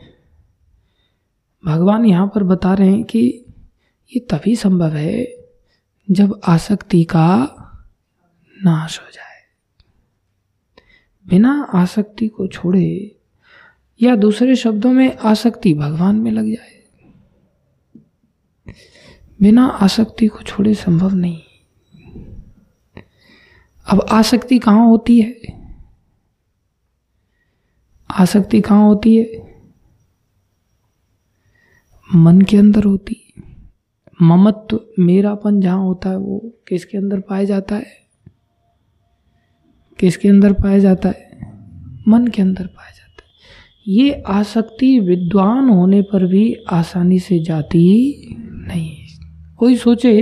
भगवान 1.65 2.05
यहाँ 2.05 2.27
पर 2.27 2.43
बता 2.43 2.75
रहे 2.75 2.91
हैं 2.91 3.05
कि 3.05 3.45
ये 4.17 4.21
तभी 4.21 4.57
संभव 4.57 4.93
है 4.93 5.37
जब 6.11 6.41
आसक्ति 6.45 7.05
का 7.05 7.59
नाश 8.65 9.01
हो 9.01 9.07
जाए। 9.13 9.33
बिना 11.27 11.71
आसक्ति 11.75 12.29
को 12.29 12.47
छोड़े 12.47 13.17
या 14.03 14.17
दूसरे 14.17 14.57
शब्दों 14.57 14.93
में 14.93 15.17
आसक्ति 15.17 15.75
भगवान 15.75 16.17
में 16.17 16.31
लग 16.31 16.55
जाए। 16.55 16.83
बिना 19.43 19.67
आसक्ति 19.67 20.27
को 20.27 20.43
छोड़े 20.43 20.75
संभव 20.75 21.15
नहीं। 21.15 21.43
अब 23.87 24.07
आसक्ति 24.11 24.59
कहाँ 24.59 24.87
होती 24.87 25.21
है? 25.21 25.41
आसक्ति 28.11 28.61
कहाँ 28.61 28.85
होती 28.85 29.17
है? 29.17 29.53
मन 32.15 32.41
के 32.43 32.57
अंदर 32.57 32.85
होती 32.85 33.35
ममत्व, 34.23 34.81
मेरापन 34.99 35.61
जहाँ 35.61 35.79
होता 35.79 36.11
है 36.11 36.17
वो 36.17 36.63
किसके 36.69 36.99
अंदर 36.99 37.21
पाया 37.21 37.45
जाता 37.45 37.77
है? 37.77 38.02
किसके 40.03 40.29
अंदर 40.29 40.53
पाया 40.53 40.79
जाता 40.79 41.09
है? 41.09 41.31
मन 42.09 42.27
के 42.27 42.43
अंदर 42.43 42.67
पाया 42.67 42.91
जाता 42.91 43.25
है। 43.25 43.95
ये 43.95 44.23
आसक्ति 44.29 44.99
विद्वान 45.01 45.69
होने 45.69 46.01
पर 46.03 46.27
भी 46.27 46.55
आसानी 46.71 47.19
से 47.19 47.39
जाती 47.41 47.85
नहीं। 48.67 48.91
कोई 49.57 49.77
सोचे, 49.77 50.15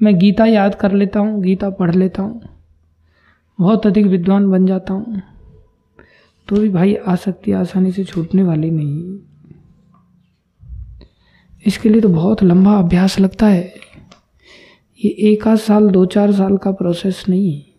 मैं 0.00 0.18
गीता 0.18 0.46
याद 0.46 0.74
कर 0.74 0.92
लेता 0.92 1.20
हूँ, 1.20 1.42
गीता 1.42 1.70
पढ़ 1.70 1.94
लेता 1.94 2.22
हूँ, 2.22 2.40
बहुत 3.58 3.86
अधिक 3.86 4.06
विद्वान 4.06 4.50
बन 4.50 4.66
जाता 4.66 4.94
हूँ 4.94 5.22
तो 6.48 6.56
भी 6.56 6.68
भाई 6.68 6.94
आसक्ति 7.08 7.52
आसानी 7.54 7.92
से 7.92 8.04
छूटने 8.04 8.42
वाली 8.42 8.70
नहीं। 8.70 9.18
इसके 11.64 11.88
लिए 11.88 12.00
तो 12.00 12.08
बहुत 12.08 12.42
लंबा 12.42 12.76
अभ्यास 12.78 13.18
लगता 13.20 13.46
है। 13.46 13.62
ये 15.00 15.10
एक 15.30 15.46
आध 15.48 15.58
साल, 15.58 15.88
दो 15.88 16.04
चार 16.06 16.32
साल 16.32 16.56
का 16.56 16.70
प्रोसेस 16.72 17.24
नहीं 17.28 17.52
है। 17.52 17.71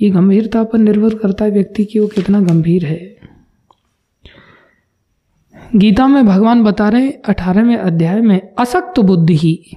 ये 0.00 0.10
गंभीरता 0.10 0.64
पर 0.64 0.78
निर्भर 0.78 1.14
करता 1.14 1.44
है 1.44 1.50
व्यक्ति 1.50 1.84
की 1.84 1.98
वो 1.98 2.06
कितना 2.06 2.40
गंभीर 2.40 2.84
है। 2.84 3.16
गीता 5.76 6.06
में 6.06 6.26
भगवान 6.26 6.64
बता 6.64 6.88
रहे 6.88 7.10
अठारहवें 7.10 7.76
अध्याय 7.76 8.20
में, 8.20 8.54
असक्त 8.58 9.00
बुद्धि। 9.00 9.36
ही 9.36 9.76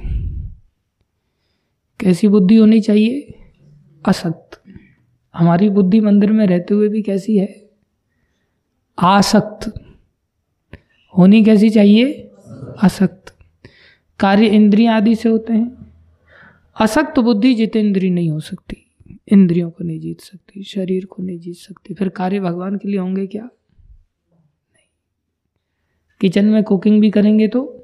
कैसी 2.00 2.28
बुद्धि 2.28 2.56
होनी 2.56 2.82
चाहिए? 2.82 3.40
असक्त। 4.06 4.64
हमारी 5.36 5.70
बुद्धि 5.70 6.00
मंदिर 6.00 6.32
में 6.32 6.48
रहते 6.48 6.74
हुए 6.74 6.90
भी 6.90 7.02
कैसी 7.02 7.38
है? 7.38 7.70
आसक्त। 9.00 9.86
होनी 11.18 11.44
कैसी 11.44 11.70
चाहिए? 11.70 12.12
असक्त। 12.84 13.36
कार्य 14.20 14.48
इंद्रिया 14.48 14.96
आदि 14.96 15.16
से 15.16 15.30
होते 15.30 15.54
हैं। 15.54 15.94
असक्त 16.82 17.20
बुद्धि 17.20 17.54
जितेंद्री 17.54 18.10
नहीं 18.10 18.30
हो 18.30 18.40
सकती। 18.40 18.89
इंद्रियों 19.32 19.72
को 19.72 19.84
नहीं 19.84 20.00
जीत 20.00 20.22
सकती, 20.22 20.64
शरीर 20.64 21.06
को 21.06 21.24
नहीं 21.24 21.40
जीत 21.40 21.56
सकती। 21.56 21.94
फिर 21.94 22.10
कार्य 22.10 22.40
भगवान 22.40 22.78
के 22.78 22.88
लिए 22.88 23.00
होंगे 23.00 23.28
क्या? 23.28 23.44
नहीं। 23.44 24.88
किचन 26.22 26.46
में 26.46 26.64
कुकिंग 26.64 27.02
भी 27.02 27.12
करेंगे 27.12 27.48
तो 27.48 27.76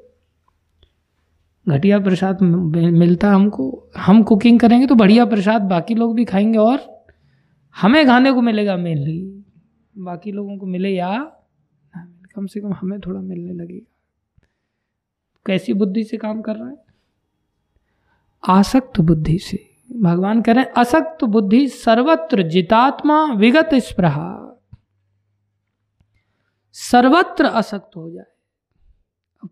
घटिया 1.70 2.00
प्रसाद 2.00 2.42
मिलता 2.42 3.32
हमको। 3.32 3.92
हम 3.98 4.24
कुकिंग 4.24 4.60
करेंगे 4.60 4.88
तो 4.88 4.96
बढ़िया 4.96 5.26
प्रसाद 5.26 5.62
बाकी 5.62 5.96
लोग 5.96 6.16
भी 6.16 6.26
खाएँगे 6.26 6.58
और 6.58 7.06
हमें 7.76 8.06
खाने 8.06 8.32
को 8.32 8.42
मिलेगा 8.42 8.78
मेनली 8.78 9.44
बाकी 9.98 10.32
लोगों 10.32 10.58
को 10.58 10.66
मिले 10.66 10.90
या 10.90 11.32
कम 12.36 12.46
से 12.46 12.60
कम 12.62 12.74
हमें 12.74 13.00
थोड़ा 13.00 13.22
मिलने 13.22 13.54
लगेगा। 13.54 13.92
कैसी 15.46 15.74
बुद्धि 15.74 16.04
से 16.04 16.18
काम 16.18 16.42
कर 16.42 16.56
रहे 16.56 16.70
हैं? 16.70 16.78
आसक्त 18.48 19.00
बुद्धि 19.00 19.40
से। 19.40 19.75
भगवान 19.92 20.42
कह 20.42 20.52
रहे 20.52 20.64
हैं, 20.64 20.72
असक्त 20.72 21.24
बुद्धि 21.24 21.68
सर्वत्र 21.68 22.44
जितात्मा 22.44 23.34
विगत 23.34 23.70
स्प्रहा। 23.74 24.42
सर्वत्र 26.74 27.46
असक्त 27.46 27.96
हो 27.96 28.12
जाए। 28.12 28.26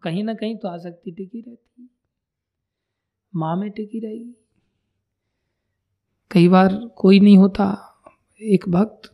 कहीं 0.02 0.24
ना 0.24 0.34
कहीं 0.34 0.58
तो 0.58 0.68
आसक्ति 0.68 1.12
टिकी 1.12 1.42
रहती 1.42 1.90
माँ 3.36 3.56
में 3.56 3.72
टिकी 3.72 4.00
रहेगी। 4.00 4.46
कई 6.32 6.48
बार 6.48 6.76
कोई 6.96 7.20
नहीं 7.20 7.38
होता, 7.38 7.96
एक 8.42 8.70
भक्त। 8.70 9.12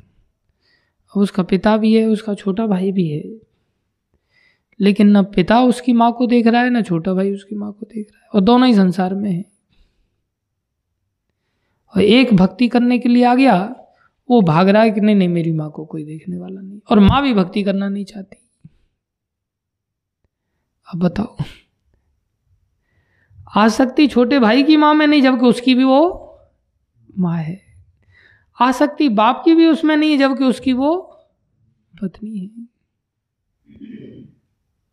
अब 1.16 1.22
उसका 1.22 1.44
पिता 1.44 1.78
भी 1.78 1.96
है, 1.96 2.06
उसका 2.06 2.34
छोटा 2.34 2.68
भाई 2.68 2.92
भी 2.92 3.08
है। 3.08 3.40
लेकिन 4.80 5.18
न 5.18 5.24
पिता 5.24 5.62
उसकी 5.62 5.94
माँ 5.94 6.14
को 6.14 6.28
देख 6.28 6.48
रहा 6.48 6.62
है, 6.62 6.70
ना 6.70 6.82
छोटा 6.82 7.14
भाई 7.14 7.34
उसकी 7.34 7.56
माँ 7.56 7.72
को 7.72 7.86
देख 7.86 8.12
रहा 8.12 8.22
है। 8.24 8.30
और 8.30 8.42
दोनों 8.42 8.68
ही 8.68 8.76
संसार 8.76 9.16
में 9.16 9.32
है। 9.32 9.59
और 11.96 12.02
एक 12.02 12.34
भक्ति 12.34 12.68
करने 12.68 13.00
के 13.00 13.10
लिए 13.10 13.24
आ 13.24 13.36
गया, 13.36 13.76
वो 14.30 14.42
भाग 14.42 14.70
रहा 14.70 14.82
है 14.82 14.92
कि 14.92 15.02
नहीं 15.02 15.16
नहीं, 15.16 15.30
मेरी 15.30 15.52
माँ 15.52 15.72
को 15.72 15.86
कोई 15.86 16.04
देखने 16.04 16.38
वाला 16.38 16.62
नहीं। 16.62 16.80
और 16.92 17.00
माँ 17.00 17.22
भी 17.22 17.34
भक्ति 17.34 17.64
करना 17.64 17.90
नहीं 17.90 18.06
चाहती। 18.06 18.50
अब 20.94 21.00
बताओ। 21.00 21.38
आसक्ति 23.58 24.08
छोटे 24.08 24.40
भाई 24.40 24.64
की 24.64 24.78
माँ 24.78 24.94
में 24.94 25.08
नहीं, 25.08 25.22
जबकि 25.22 25.46
उसकी 25.46 25.76
भी 25.76 25.84
वो 25.84 26.26
माँ 27.18 27.38
है। 27.38 27.62
आसक्ति 28.62 29.10
बाप 29.10 29.42
की 29.46 29.56
भी 29.56 29.66
उसमें 29.66 29.98
नहीं 29.98 30.12
है 30.12 30.18
जबकि 30.18 30.44
उसकी 30.44 30.74
वो 30.74 31.22
पत्नी 32.04 32.38
है। 32.38 32.80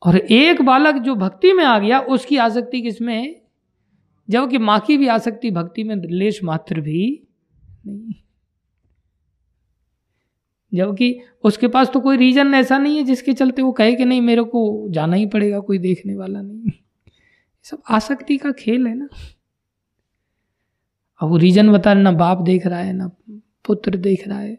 और 0.07 0.17
एक 0.17 0.63
बालक 0.63 0.95
जो 0.95 1.15
भक्ति 1.15 1.53
में 1.53 1.65
आ 1.65 1.79
गया, 1.79 2.01
उसकी 2.01 2.37
आसक्ति 2.37 2.83
किसमें 2.83 3.15
है? 3.15 3.46
जबकि 4.29 4.59
माँ 4.59 4.79
की 4.81 4.97
भी 4.97 5.07
आसक्ति, 5.09 5.51
भक्ति 5.51 5.85
में 5.85 5.97
लेश 5.97 6.43
मात्र 6.45 6.81
भी 6.81 7.23
नहीं। 7.87 8.15
जबकि 10.73 11.19
उसके 11.45 11.69
पास 11.69 11.91
तो 11.91 12.01
कोई 12.01 12.17
रीजन 12.17 12.55
ऐसा 12.55 12.79
नहीं 12.79 12.97
है 12.97 13.03
जिसके 13.05 13.33
चलते 13.33 13.63
वो 13.63 13.73
कहे 13.73 13.95
कि 13.95 14.05
नहीं, 14.05 14.21
मेरे 14.21 14.43
को 14.45 14.87
जाना 14.91 15.17
ही 15.17 15.27
पड़ेगा, 15.27 15.61
कोई 15.61 15.79
देखने 15.79 16.17
वाला 16.17 16.41
नहीं। 16.41 16.73
सब 17.65 17.83
आसक्ति 17.91 18.37
का 18.37 18.51
खेल 18.53 18.87
है 18.87 18.95
ना। 18.95 19.09
अब 21.21 21.29
वो 21.29 21.37
रीजन 21.37 21.73
बता 21.73 21.93
रहे 21.93 22.03
ना 22.03 22.13
बाप 22.13 22.39
देख 22.39 22.67
रहा 22.67 22.79
है, 22.79 22.93
ना 22.93 23.11
पुत्र 23.65 23.97
देख 23.97 24.27
रहा 24.29 24.39
है। 24.39 24.59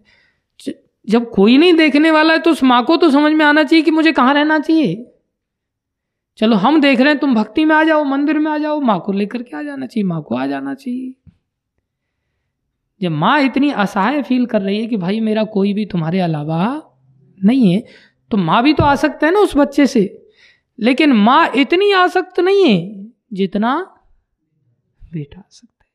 जब 1.07 1.29
कोई 1.29 1.57
नहीं 1.57 1.73
देखने 1.73 2.11
वाला 2.11 2.33
है 2.33 2.39
तो 2.39 2.51
उस 2.51 2.63
माँ 2.63 2.83
को 2.85 2.95
तो 2.97 3.09
समझ 3.11 3.31
में 3.33 3.45
आना 3.45 3.63
चाहिए 3.63 3.83
कि 3.83 3.91
मुझे 3.91 4.11
कहाँ 4.11 4.33
रहना 4.33 4.59
चाहिए। 4.59 4.95
चलो 6.39 6.55
हम 6.55 6.79
देख 6.81 6.99
रहे 6.99 7.09
हैं 7.09 7.19
तुम 7.19 7.33
भक्ति 7.35 7.65
में 7.65 7.75
आ 7.75 7.83
जाओ, 7.83 8.03
मंदिर 8.03 8.39
में 8.39 8.51
आ 8.51 8.57
जाओ, 8.57 8.79
माँ 8.79 8.99
को 8.99 9.11
लेकर 9.11 9.43
के 9.43 9.55
आ 9.57 9.61
जाना 9.63 9.85
चाहिए, 9.85 10.03
माँ 10.03 10.21
को 10.21 10.35
आ 10.35 10.45
जाना 10.47 10.73
चाहिए। 10.73 11.13
जब 13.01 13.11
माँ 13.11 13.39
इतनी 13.41 13.69
असहाय 13.71 14.21
फील 14.21 14.45
कर 14.45 14.61
रही 14.61 14.79
है 14.81 14.87
कि 14.87 14.97
भाई 14.97 15.19
मेरा 15.19 15.43
कोई 15.45 15.73
भी 15.73 15.85
तुम्हारे 15.85 16.19
अलावा 16.19 16.59
नहीं 17.37 17.73
है 17.73 17.83
तो 18.31 18.37
माँ 18.37 18.61
भी 18.63 18.73
तो 18.73 18.83
आ 18.83 18.95
सकता 18.95 19.27
है 19.27 19.33
ना 19.33 19.39
उस 19.39 19.55
बच्चे 19.57 19.85
से। 19.87 20.01
लेकिन 20.79 21.11
माँ 21.13 21.51
इतनी 21.55 21.91
आसक्त 21.91 22.39
नहीं 22.39 22.65
है 22.65 23.09
जितना 23.33 23.75
बेटा 25.01 25.39
आ 25.39 25.43
सकता 25.49 25.83
है। 25.83 25.89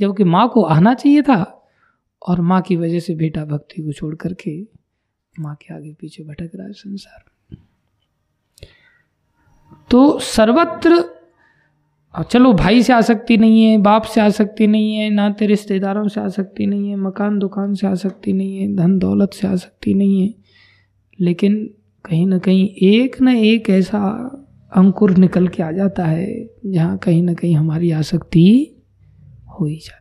जबकि 0.00 0.24
माँ 0.24 0.48
को 0.48 0.62
आना 0.64 0.94
चाहिए 0.94 1.22
था 1.22 1.42
और 2.22 2.40
माँ 2.40 2.60
की 2.62 2.76
वजह 2.76 3.00
से 3.00 3.14
बेटा 3.14 3.44
भक्ति 3.44 3.82
को 3.82 3.92
छोड़ 3.92 4.14
करके 4.14 4.60
माँ 5.34 5.54
के 5.54 5.74
आगे 5.74 5.92
पीछे 5.92 6.24
भटक 6.24 6.50
रहा 6.54 6.66
है 6.66 6.72
संसार 6.72 7.24
तो 9.92 10.18
सर्वत्र 10.18 11.04
चलो 12.30 12.52
भाई 12.52 12.82
से 12.82 12.92
आसक्ति 12.92 13.36
नहीं 13.36 13.62
है, 13.64 13.76
बाप 13.78 14.04
से 14.04 14.20
आसक्ति 14.20 14.66
नहीं 14.66 14.94
है 14.96 15.08
नाते 15.10 15.46
रिश्तेदारों 15.46 16.06
से 16.08 16.20
आसक्ति 16.20 16.66
नहीं 16.66 16.88
है, 16.90 16.96
मकान 16.96 17.38
दुकान 17.38 17.74
से 17.74 17.86
आसक्ति 17.86 18.32
नहीं 18.32 18.58
है, 18.58 18.74
धन 18.76 18.98
दौलत 18.98 19.34
से 19.34 19.46
आसक्ति 19.48 19.94
नहीं 19.94 20.20
है, 20.22 20.34
लेकिन 21.18 21.54
कहीं 22.04 22.26
ना 22.26 22.38
कहीं 22.38 22.68
एक 22.88 23.20
न 23.22 23.36
एक 23.36 23.70
ऐसा 23.70 23.98
अंकुर 24.72 25.16
निकल 25.16 25.48
के 25.48 25.62
आ 25.62 25.70
जाता 25.72 26.04
है, 26.06 26.26
जहाँ 26.66 26.96
कहीं 26.98 27.22
ना 27.22 27.34
कहीं 27.34 27.54
हमारी 27.56 27.90
आसक्ति 27.92 28.44
हो 29.50 29.66
ही 29.66 29.76
जाती 29.76 30.00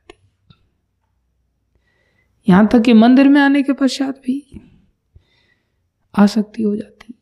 यहाँ 2.48 2.68
तक 2.68 2.82
कि 2.82 2.94
मंदिर 2.94 3.30
में 3.30 3.42
आने 3.42 3.64
के 3.64 3.74
पश्चात 3.74 4.22
भी 4.26 4.44
आसक्ति 6.14 6.64
हो 6.64 6.76
जाती 6.76 7.14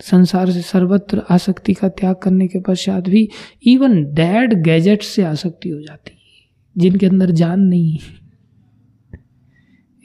संसार 0.00 0.50
से 0.50 0.60
सर्वत्र 0.62 1.22
आसक्ति 1.30 1.74
का 1.74 1.88
त्याग 1.88 2.16
करने 2.16 2.48
के 2.48 2.60
पश्चात 2.60 3.08
भी 3.08 3.28
इवन 3.62 4.14
डैड 4.14 4.62
गैजेट 4.62 5.02
से 5.02 5.22
आसक्ति 5.22 5.68
हो 5.68 5.80
जाती 5.80 6.10
है, 6.10 6.50
जिनके 6.76 7.06
अंदर 7.06 7.30
जान 7.30 7.60
नहीं 7.60 7.98
है। 7.98 8.26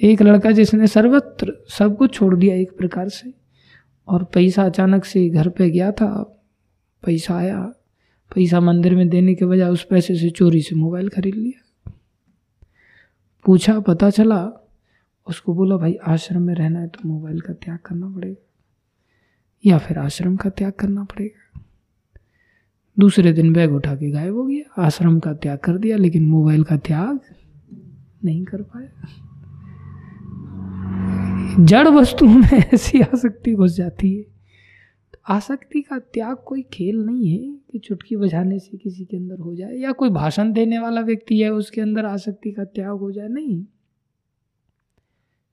एक 0.02 0.22
लड़का 0.22 0.52
जिसने 0.52 0.88
सर्वत्र 0.88 1.54
सब 1.70 1.98
कुछ 1.98 2.14
छोड़ 2.14 2.36
दिया 2.36 2.56
एक 2.56 2.78
प्रकार 2.78 3.10
से, 3.10 3.34
और 4.08 4.24
पैसा 4.24 4.64
अचानक 4.64 5.06
से 5.06 5.30
घर 5.30 5.50
पे 5.50 5.70
गया 5.70 5.92
था, 5.92 6.42
पैसा 7.04 7.38
आया, 7.38 7.74
पैसा 8.36 8.60
मंदिर 8.60 8.96
में 8.96 9.10
देने 9.10 9.36
के 9.36 9.46
बजाय 9.46 9.70
उस 9.70 9.84
पैसे 9.84 10.16
से 10.16 10.30
चोरी 10.30 10.62
से 10.62 10.76
मोबाइल 10.76 11.10
खरीद 11.10 11.36
लिया। 11.36 11.94
पूछा, 13.46 13.80
पता 13.80 14.10
चला, 14.10 14.70
उसको 15.28 15.54
बोला, 15.54 15.78
भाई, 15.78 15.96
आश्रम 16.08 16.42
में 16.42 16.56
रहना 16.56 16.80
है 16.80 16.88
तो 16.88 17.10
मोबाइल 17.10 17.40
का 17.40 17.54
त्याग 17.54 17.80
करना 17.86 18.10
पड़ेगा। 18.10 18.48
या 19.66 19.78
फिर 19.78 19.98
आश्रम 19.98 20.36
का 20.36 20.50
त्याग 20.50 20.72
करना 20.72 21.04
पड़ेगा। 21.04 21.62
दूसरे 23.00 23.34
दिन 23.34 23.54
बैग 23.54 23.72
उठा 23.72 23.96
के 23.96 24.12
गायब 24.12 24.36
हो 24.36 24.46
गया, 24.46 24.82
आश्रम 24.82 25.20
का 25.20 25.34
त्याग 25.34 25.58
कर 25.58 25.78
दिया, 25.78 25.98
लेकिन 25.98 26.26
मोबाइल 26.26 26.64
का 26.64 26.78
त्याग 26.78 27.20
नहीं 28.26 28.46
कर 28.46 28.62
पाया। 28.62 28.90
जड़ 31.60 31.88
वस्तुओं 31.88 32.34
में 32.34 32.64
ऐसी 32.74 33.02
आसक्ति 33.02 33.54
घुस 33.54 33.72
जाती 33.72 34.16
है। 34.16 34.24
तो 35.14 35.18
आसक्ति 35.30 35.82
का 35.82 36.00
त्याग 36.00 36.38
कोई 36.46 36.62
खेल 36.62 36.98
नहीं 36.98 37.30
है 37.30 37.58
कि 37.72 37.80
चुटकी 37.80 38.16
बजाने 38.16 38.60
से 38.60 38.78
किसी 38.78 39.06
के 39.06 39.18
अंदर 39.18 39.40
हो 39.40 39.56
जाए, 39.56 39.76
या 39.76 39.92
कोई 39.92 40.10
भाषण 40.10 40.54
देने 40.54 40.80
वाला 40.80 41.02
व्यक्ति 41.02 41.40
है, 41.40 41.50
उसके 41.50 41.82
अंदर 41.82 42.06
आसक्ति 42.06 42.52
का 42.52 42.64
त्याग 42.64 42.98
हो 42.98 43.12
जाए। 43.12 43.28
नहीं। 43.28 43.66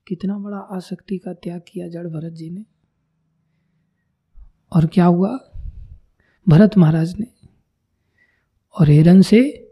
कितना 0.07 0.39
बड़ा 0.39 0.59
आसक्ति 0.59 1.19
का 1.19 1.33
त्याग 1.33 1.61
किया 1.69 1.89
जड़ 1.89 2.07
भरत 2.07 2.33
जी 2.33 2.51
ने। 2.51 2.65
और 4.73 4.87
क्या 4.87 5.05
हुआ? 5.05 5.39
भरत 6.49 6.79
महाराज 6.79 7.15
ने 7.21 7.27
और 8.81 8.89
हिरन 8.89 9.23
से 9.23 9.65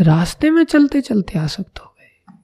रास्ते 0.00 0.50
में 0.50 0.64
चलते 0.64 1.00
चलते 1.00 1.38
आसक्त 1.38 1.78
हो 1.78 1.94
गए। 2.00 2.34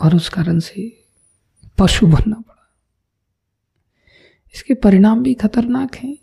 और 0.00 0.16
उस 0.16 0.28
कारण 0.28 0.58
से 0.58 1.04
पशु 1.78 2.06
बनना 2.06 2.36
पड़ा। 2.36 2.72
इसके 4.54 4.74
परिणाम 4.74 5.22
भी 5.22 5.34
खतरनाक 5.34 5.94
हैं। 5.94 6.18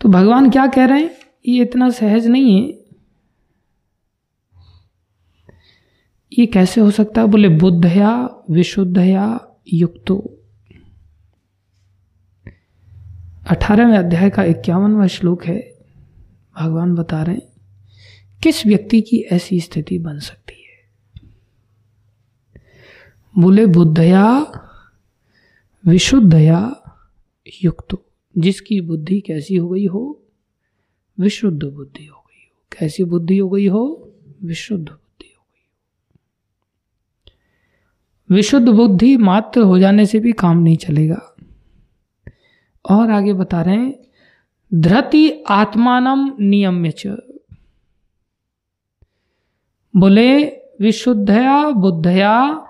तो 0.00 0.08
भगवान 0.08 0.50
क्या 0.50 0.66
कह 0.66 0.84
रहे 0.84 1.00
हैं? 1.00 1.16
ये 1.48 1.62
इतना 1.62 1.90
सहज 1.90 2.26
नहीं 2.26 2.62
है। 2.62 2.80
ये 6.38 6.46
कैसे 6.46 6.80
हो 6.80 6.90
सकता 6.90 7.20
है? 7.20 7.26
बोले, 7.26 7.48
बुद्धया 7.48 8.28
विशुद्धया 8.50 9.56
युक्तो। 9.72 10.39
अठारहवें 13.50 13.98
अध्याय 13.98 14.30
का 14.30 14.44
इक्यावनवा 14.44 15.06
श्लोक 15.06 15.44
है। 15.44 15.78
भगवान 16.60 16.94
बता 16.94 17.22
रहे 17.22 17.34
हैं, 17.34 17.48
किस 18.42 18.66
व्यक्ति 18.66 19.00
की 19.00 19.16
ऐसी 19.16 19.60
स्थिति 19.60 19.98
बन 19.98 20.18
सकती 20.18 20.54
है? 20.54 20.90
बोले, 23.38 23.66
बुद्धया, 23.66 24.52
विशुद्धया 25.86 26.76
युक्त। 27.64 27.96
जिसकी 28.38 28.80
बुद्धि 28.80 29.20
कैसी 29.20 29.56
हो 29.56 29.68
गई 29.68 29.86
हो? 29.86 30.22
विशुद्ध 31.20 31.62
बुद्धि 31.62 32.06
हो 32.06 32.16
गई 32.16 32.50
हो। 32.52 32.78
कैसी 32.78 33.04
बुद्धि 33.04 33.38
हो 33.38 33.48
गई 33.48 33.68
हो? 33.68 34.12
विशुद्ध 34.42 34.88
बुद्धि 34.88 35.34
हो 35.38 35.46
गई 35.54 35.66
हो। 37.28 38.34
विशुद्ध 38.34 38.68
बुद्धि 38.68 39.16
मात्र 39.16 39.60
हो 39.60 39.78
जाने 39.78 40.06
से 40.06 40.18
भी 40.18 40.32
काम 40.32 40.58
नहीं 40.58 40.76
चलेगा। 40.76 41.29
और 42.84 43.10
आगे 43.10 43.32
बता 43.32 43.62
रहे 43.62 43.76
हैं, 43.76 43.98
धृति 44.74 45.44
आत्मानम 45.48 46.36
नियम्य 46.40 46.90
च 46.90 47.06
बोले, 49.96 50.44
विशुद्धया 50.80 51.70
बुद्धया, 51.70 52.66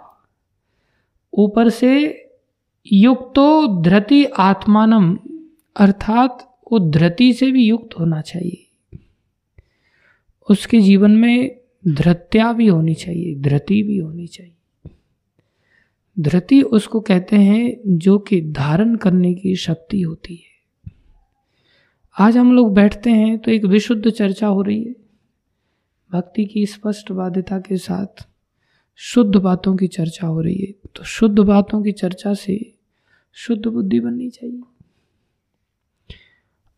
ऊपर 1.33 1.69
से 1.69 2.25
युक्तो 2.93 3.83
धृति 3.83 4.25
आत्मानम 4.25 5.19
अर्थात 5.77 6.59
वो 6.73 6.79
धृति 6.79 7.33
से 7.33 7.51
भी 7.51 7.67
युक्त 7.67 7.99
होना 7.99 8.21
चाहिए। 8.21 8.67
उसके 10.51 10.81
जीवन 10.81 11.11
में 11.11 11.61
धृत्या 11.89 12.53
भी 12.53 12.67
होनी 12.67 12.95
चाहिए, 12.95 13.35
धृति 13.35 13.83
भी 13.83 13.99
होनी 13.99 14.27
चाहिए। 14.27 14.57
धृति 16.21 16.63
उसको 16.63 17.01
कहते 17.01 17.37
हैं 17.37 17.81
जो 17.87 18.19
कि 18.19 18.41
धारण 18.41 18.97
करने 18.97 19.35
की 19.35 19.57
शक्ति 19.57 20.01
होती 20.01 20.35
है। 20.35 20.51
आज 22.19 22.37
हम 22.37 22.53
लोग 22.53 22.75
बैठते 22.75 23.11
हैं 23.11 23.39
तो 23.39 23.51
एक 23.51 23.65
विशुद्ध 23.65 24.11
चर्चा 24.11 24.47
हो 24.47 24.63
रही 24.63 24.85
है। 24.85 24.95
भक्ति 26.13 26.45
की 26.45 26.67
स्पष्ट 26.67 27.13
बाध्यता 27.13 27.59
के 27.59 27.77
साथ 27.77 28.29
शुद्ध 28.97 29.37
बातों 29.37 29.77
की 29.77 29.87
चर्चा 29.87 30.27
हो 30.27 30.41
रही 30.41 30.59
है। 30.59 30.73
तो 30.73 31.05
शुद्ध 31.05 31.39
बातों 31.39 31.83
की 31.83 31.93
चर्चा 31.93 32.35
से 32.35 32.75
शुद्ध 33.33 33.67
बुद्धि 33.67 34.01
बननी 34.01 34.31
चाहिए। 34.31 34.63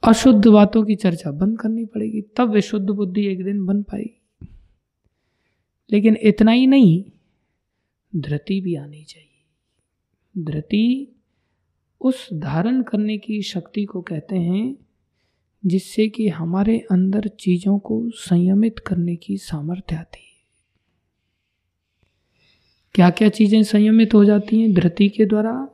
अशुद्ध 0.03 0.47
बातों 0.47 0.85
की 0.85 0.95
चर्चा 0.95 1.31
बंद 1.31 1.61
करनी 1.61 1.85
पड़ेगी, 1.85 2.23
तब 2.23 2.51
वे 2.51 2.61
शुद्ध 2.61 2.91
बुद्धि 2.91 3.27
एक 3.27 3.45
दिन 3.45 3.67
बन 3.67 3.83
पाएगी। 3.83 4.47
लेकिन 5.93 6.17
इतना 6.21 6.53
ही 6.53 6.67
नहीं, 6.67 7.05
धृति 8.17 8.61
भी 8.61 8.75
आनी 8.75 9.05
चाहिए। 9.05 9.29
धृति 10.39 11.09
उस 12.01 12.33
धारण 12.33 12.83
करने 12.83 13.19
की 13.19 13.43
शक्ति 13.43 13.85
को 13.85 14.03
कहते 14.03 14.37
हैं, 14.37 14.77
जिससे 15.67 16.09
कि 16.09 16.29
हमारे 16.29 16.87
अंदर 16.91 17.29
चीज़ों 17.29 17.79
को 17.79 18.11
संयमित 18.11 18.79
करने 18.79 19.17
की 19.17 19.39
सामर्थ्य 19.39 19.97
आती 19.97 20.21
है। 20.21 20.33
क्या 22.95 23.11
क्या 23.11 23.29
चीज़ें 23.29 23.63
संयमित 23.63 24.15
हो 24.15 24.25
जाती 24.25 24.61
हैं 24.61 24.73
धृति 24.73 25.09
के 25.09 25.25
द्वारा? 25.25 25.69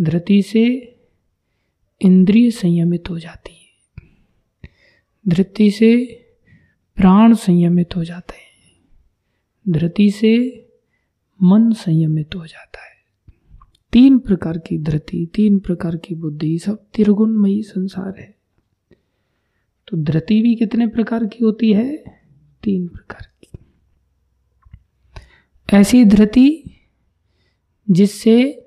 धृति 0.00 0.42
से 0.42 0.96
इंद्रिय 2.02 2.50
संयमित 2.50 3.10
हो 3.10 3.18
जाती 3.18 3.52
है। 3.52 3.66
धृति 5.28 5.70
से 5.70 6.06
प्राण 6.96 7.34
संयमित 7.34 7.96
हो 7.96 8.04
जाते 8.04 8.34
हैं। 8.34 8.88
धृति 9.68 10.10
से 10.10 10.62
मन 11.42 11.72
संयमित 11.72 12.34
हो 12.34 12.46
जाता 12.46 12.86
है। 12.86 12.95
तीन 13.96 14.18
प्रकार 14.18 14.58
की 14.58 14.78
धरती, 14.78 15.26
तीन 15.26 15.58
प्रकार 15.58 15.96
की 15.96 16.14
बुद्धि, 16.14 16.58
सब 16.58 16.86
त्रिगुणमयी 16.94 17.62
संसार 17.62 18.18
है। 18.18 18.38
तो 19.88 19.96
धरती 19.96 20.42
भी 20.42 20.54
कितने 20.54 20.86
प्रकार 20.86 21.26
की 21.26 21.44
होती 21.44 21.72
है? 21.72 21.96
तीन 22.62 22.88
प्रकार 22.88 23.28
की। 23.42 23.58
ऐसी 25.76 26.04
धरती 26.04 26.64
जिससे 27.90 28.66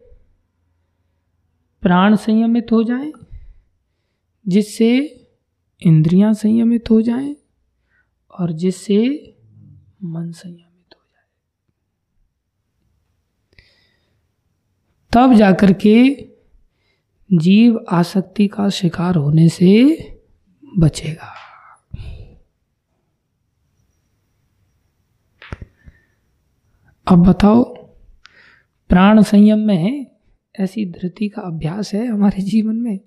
प्राण 1.82 2.16
संयमित 2.16 2.72
हो 2.72 2.84
जाए, 2.84 3.12
जिससे 4.48 4.98
इंद्रियाँ 5.82 6.34
संयमित 6.34 6.92
हो 6.92 7.02
जाएँ 7.02 7.36
और 8.40 8.52
जिससे 8.52 9.36
मन 10.04 10.32
संयमित 10.32 10.69
तब 15.12 15.34
जाकर 15.34 15.74
के 15.74 16.30
जीव 17.34 17.86
आसक्ति 17.90 18.48
का 18.48 18.70
शिकार 18.70 19.16
होने 19.16 19.50
से 19.50 19.98
बचेगा। 20.78 21.34
अब 27.08 27.28
बताओ, 27.28 27.64
प्राण 28.90 29.22
संयम 29.22 29.60
में 29.60 29.78
है? 29.78 30.12
ऐसी 30.60 30.86
धृति 30.86 31.30
का 31.30 31.42
अभ्यास 31.42 31.94
है 31.94 32.08
हमारे 32.08 32.42
जीवन 32.42 32.76
में 32.76 33.00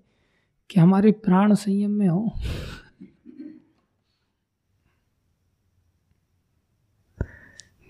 कि 0.70 0.80
हमारे 0.80 1.12
प्राण 1.12 1.54
संयम 1.54 1.90
में 1.90 2.08
हो? 2.08 2.32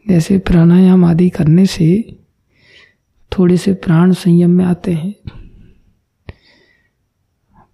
जैसे 0.08 0.38
प्राणायाम 0.38 1.04
आदि 1.04 1.30
करने 1.30 1.66
से 1.66 2.18
थोड़े 3.32 3.56
से 3.56 3.72
प्राण 3.74 4.12
संयम 4.12 4.50
में 4.50 4.64
आते 4.64 4.92
हैं। 4.92 5.14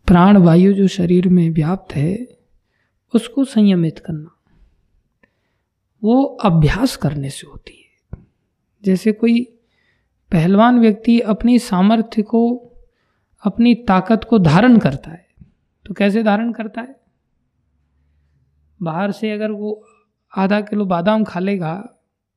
प्राण 0.06 0.36
वायु 0.36 0.72
जो 0.72 0.86
शरीर 0.86 1.28
में 1.28 1.50
व्याप्त 1.50 1.94
है, 1.96 2.38
उसको 3.14 3.44
संयमित 3.44 3.98
करना, 3.98 4.30
वो 6.02 6.22
अभ्यास 6.22 6.96
करने 6.96 7.30
से 7.30 7.46
होती 7.46 7.72
है। 7.72 8.18
जैसे 8.84 9.12
कोई 9.12 9.42
पहलवान 10.32 10.78
व्यक्ति 10.78 11.20
अपनी 11.20 11.58
सामर्थ्य 11.58 12.22
को, 12.22 12.42
अपनी 13.42 13.74
ताकत 13.74 14.24
को 14.24 14.38
धारण 14.38 14.78
करता 14.78 15.10
है 15.10 15.26
तो 15.86 15.94
कैसे 15.94 16.22
धारण 16.22 16.52
करता 16.52 16.80
है? 16.80 16.96
बाहर 18.80 19.12
से 19.12 19.30
अगर 19.30 19.50
वो 19.50 19.84
आधा 20.32 20.60
किलो 20.60 20.84
बादाम 20.84 21.24
खा 21.24 21.40
लेगा, 21.40 21.72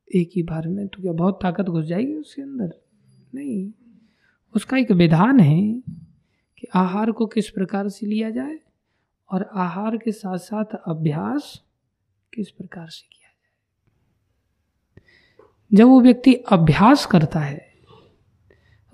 एक 0.08 0.30
ही 0.36 0.42
बार 0.42 0.68
में 0.68 0.86
तो 0.88 1.02
क्या 1.02 1.12
बहुत 1.12 1.38
ताकत 1.42 1.64
घुस 1.64 1.84
जाएगी 1.84 2.14
उसके 2.14 2.42
अंदर? 2.42 2.70
नहीं, 3.34 3.72
उसका 4.54 4.76
एक 4.76 4.90
विधान 4.90 5.40
है 5.40 5.82
कि 6.58 6.66
आहार 6.74 7.10
को 7.10 7.26
किस 7.26 7.50
प्रकार 7.50 7.88
से 7.88 8.06
लिया 8.06 8.30
जाए 8.30 8.58
और 9.30 9.50
आहार 9.54 9.96
के 9.96 10.12
साथ 10.12 10.38
साथ 10.38 10.64
अभ्यास 10.86 11.62
किस 12.34 12.50
प्रकार 12.50 12.88
से 12.88 13.08
किया 13.12 13.28
जाए। 13.28 13.62
जब 15.76 15.84
वो 15.84 16.00
व्यक्ति 16.00 16.34
अभ्यास 16.34 17.06
करता 17.06 17.40
है, 17.40 17.72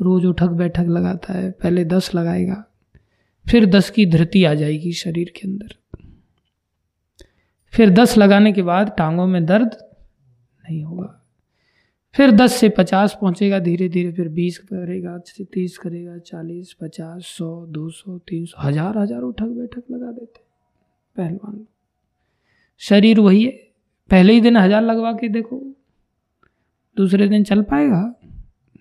रोज 0.01 0.27
उठक 0.27 0.49
बैठक 0.49 0.85
लगाता 0.89 1.33
है, 1.33 1.51
पहले 1.51 1.85
दस 1.85 2.15
लगाएगा, 2.15 2.65
फिर 3.51 3.67
दस 3.67 3.91
की 3.91 4.07
धृति 4.07 4.45
आ 4.45 4.55
जाएगी 4.55 4.93
शरीर 4.93 5.33
के 5.37 5.49
अंदर। 5.49 5.75
फिर 7.73 7.91
दस 7.91 8.17
लगाने 8.17 8.53
के 8.53 8.63
बाद 8.63 8.95
टांगों 8.99 9.27
में 9.27 9.47
दर्द 9.47 9.77
नहीं 10.65 10.85
होगा। 10.85 11.18
फिर 12.15 12.31
दस 12.31 12.53
से 12.53 12.69
पचास 12.69 13.17
पहुंचेगा 13.21 13.59
धीरे 13.59 13.89
धीरे 13.89 14.13
फिर 14.13 14.29
बीस 14.29 14.59
करेगा 14.59 15.17
तीस 15.53 15.79
करेगा, 15.79 16.19
चालीस, 16.19 16.73
पचास, 16.73 17.23
सौ, 17.23 17.67
दो 17.67 17.89
सौ, 17.91 18.19
तीन 18.19 18.45
सौ, 18.47 18.63
हज़ार 18.63 18.99
हज़ार 18.99 19.21
उठक 19.21 19.45
बैठक 19.45 19.83
लगा 19.91 20.13
देते 20.13 20.41
पहलवान। 21.17 21.67
शरीर 22.79 23.21
वही 23.21 23.45
है, 23.45 23.51
पहले 24.11 24.33
ही 24.33 24.41
दिन 24.41 24.57
हज़ार 24.57 24.83
लगवा 24.83 25.13
के 25.13 25.29
देखो, 25.29 25.63
दूसरे 26.97 27.29
दिन 27.29 27.45
चल 27.45 27.63
पाएगा? 27.63 28.15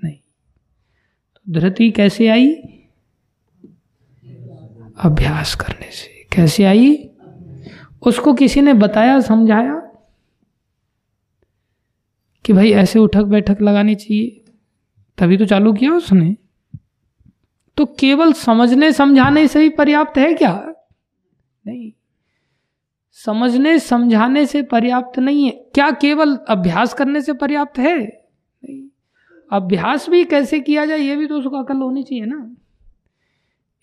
नहीं। 0.04 0.16
तो 0.16 1.54
धृति 1.54 1.92
कैसे 1.92 2.28
आई? 2.28 2.54
अभ्यास 4.98 5.56
करने 5.56 5.92
से। 5.92 6.26
कैसे 6.34 6.64
आई? 6.64 7.10
उसको 8.02 8.34
किसी 8.34 8.62
ने 8.62 8.74
बताया, 8.74 9.20
समझाया? 9.20 9.87
कि 12.48 12.54
भाई 12.54 12.72
ऐसे 12.72 13.00
उठक 13.00 13.24
बैठक 13.24 13.62
लगानी 13.62 13.96
चाहिए। 13.96 14.46
तभी 15.18 15.38
तो 15.38 15.46
चालू 15.46 15.74
किया 15.74 15.94
उसने। 15.94 16.38
तो 17.78 17.86
केवल 17.86 18.34
समझने 18.34 18.92
समझाने 18.92 19.48
से 19.48 19.62
ही 19.62 19.70
पर्याप्त 19.70 20.18
है 20.18 20.34
क्या? 20.34 20.74
नहीं। 21.68 21.92
समझने 23.12 23.80
समझाने 23.80 24.46
से 24.46 24.62
पर्याप्त 24.62 25.20
नहीं 25.20 25.46
है। 25.46 25.52
क्या 25.52 25.92
केवल 25.92 26.36
अभ्यास 26.36 26.94
करने 26.94 27.22
से 27.22 27.34
पर्याप्त 27.34 27.80
है? 27.80 28.08
नहीं। 28.64 28.90
अभ्यास 29.52 30.10
भी 30.10 30.26
कैसे 30.26 30.60
किया 30.60 30.86
जाए, 30.86 31.00
ये 31.00 31.16
भी 31.16 31.28
तो 31.28 31.38
उसको 31.38 31.58
अकल 31.58 31.78
होनी 31.78 32.04
चाहिए 32.04 32.26
ना। 32.26 32.56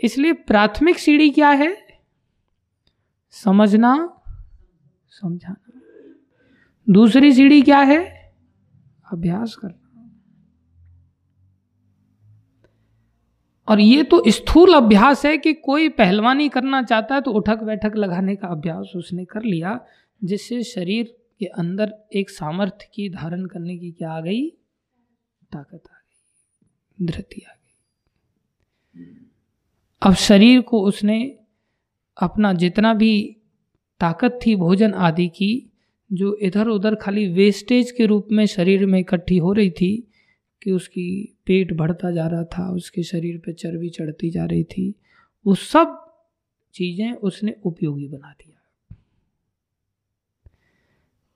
इसलिए 0.01 0.33
प्राथमिक 0.33 0.99
सीढ़ी 0.99 1.31
क्या 1.31 1.49
है? 1.49 1.77
समझना, 3.31 4.23
समझाना। 5.11 5.81
दूसरी 6.91 7.33
सीढ़ी 7.33 7.63
क्या 7.63 7.79
है? 7.79 8.14
अभ्यास 9.15 9.55
करना। 9.55 9.81
और 13.69 13.81
ये 13.81 14.03
तो 14.03 14.23
स्थूल 14.29 14.75
अभ्यास 14.75 15.25
है 15.27 15.37
कि 15.39 15.53
कोई 15.55 15.89
पहलवानी 15.89 16.49
करना 16.49 16.83
चाहता 16.83 17.15
है 17.15 17.21
तो 17.21 17.31
उठक 17.31 17.63
बैठक 17.63 17.93
लगाने 17.97 18.35
का 18.37 18.49
अभ्यास 18.49 18.93
उसने 18.97 19.25
कर 19.25 19.43
लिया, 19.43 19.79
जिससे 20.21 20.63
शरीर 20.63 21.15
के 21.41 21.47
अंदर 21.47 21.95
एक 22.13 22.31
सामर्थ्य 22.31 22.89
की 22.95 23.09
धारण 23.11 23.47
करने 23.47 23.77
की 23.79 23.91
क्या 23.93 24.11
आ 24.11 24.21
गई? 24.21 24.49
ताकत 25.53 25.75
आ 25.75 25.95
गई, 25.95 27.07
धृति 27.07 27.41
आ 27.41 27.53
गई। 27.53 27.61
अब 30.03 30.15
शरीर 30.15 30.61
को 30.61 30.83
उसने 30.83 31.21
अपना 32.17 32.53
जितना 32.53 32.95
भी 32.95 33.37
ताकत 34.01 34.39
थी, 34.47 34.57
भोजन 34.57 34.95
आदि 34.95 35.29
की 35.29 35.71
जो 36.13 36.35
इधर 36.43 36.69
उधर 36.69 36.95
खाली 36.95 37.29
वेस्टेज 37.29 37.91
के 37.91 38.07
रूप 38.07 38.29
में 38.33 38.47
शरीर 38.47 38.87
में 38.87 38.99
इकट्ठी 39.01 39.37
हो 39.39 39.53
रही 39.53 39.71
थी 39.71 40.09
कि 40.63 40.71
उसकी 40.71 41.37
पेट 41.47 41.73
बढ़ता 41.73 42.11
जा 42.11 42.27
रहा 42.27 42.45
था, 42.45 42.71
उसके 42.71 43.03
शरीर 43.03 43.39
पे 43.39 43.53
चर्बी 43.53 43.89
चढ़ती 43.89 44.31
जा 44.31 44.45
रही 44.45 44.65
थी, 44.65 44.95
वो 45.47 45.55
सब 45.55 46.01
चीज़ें 46.75 47.13
उसने 47.13 47.55
उपयोगी 47.65 48.09
बना 48.09 48.35
दिया। 48.41 48.51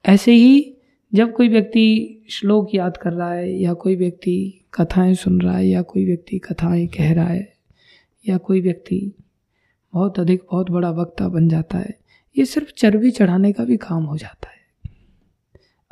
ऐसे 0.05 0.33
ही 0.33 0.75
जब 1.15 1.33
कोई 1.33 1.49
व्यक्ति 1.49 2.25
श्लोक 2.31 2.75
याद 2.75 2.97
कर 2.97 3.13
रहा 3.13 3.33
है 3.33 3.53
या 3.53 3.73
कोई 3.73 3.97
व्यक्ति 3.97 4.65
कथाएँ 4.75 5.15
सुन 5.15 5.41
रहा 5.41 5.57
है 5.57 5.67
या 5.67 5.83
कोई 5.83 6.05
व्यक्ति 6.05 6.39
कथाएँ 6.39 6.87
कह 6.87 7.13
रहा 7.13 7.27
है 7.27 7.57
या 8.29 8.37
कोई 8.37 8.61
व्यक्ति 8.61 9.13
बहुत 9.95 10.19
अधिक, 10.21 10.43
बहुत 10.43 10.71
बड़ा 10.71 10.91
वक्ता 10.91 11.29
बन 11.29 11.49
जाता 11.49 11.79
है, 11.79 11.99
ये 12.37 12.45
सिर्फ़ 12.45 12.73
चर्बी 12.73 13.11
चढ़ाने 13.11 13.53
का 13.53 13.65
भी 13.65 13.77
काम 13.77 14.05
हो 14.05 14.17
जाता 14.17 14.51
है। 14.51 14.58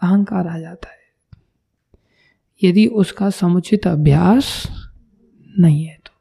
अहंकार 0.03 0.47
आ 0.47 0.59
जाता 0.59 0.88
है। 0.88 0.97
यदि 2.62 2.86
उसका 2.86 3.30
समुचित 3.30 3.86
अभ्यास 3.86 4.66
नहीं 5.59 5.84
है 5.84 5.99
तो 6.07 6.12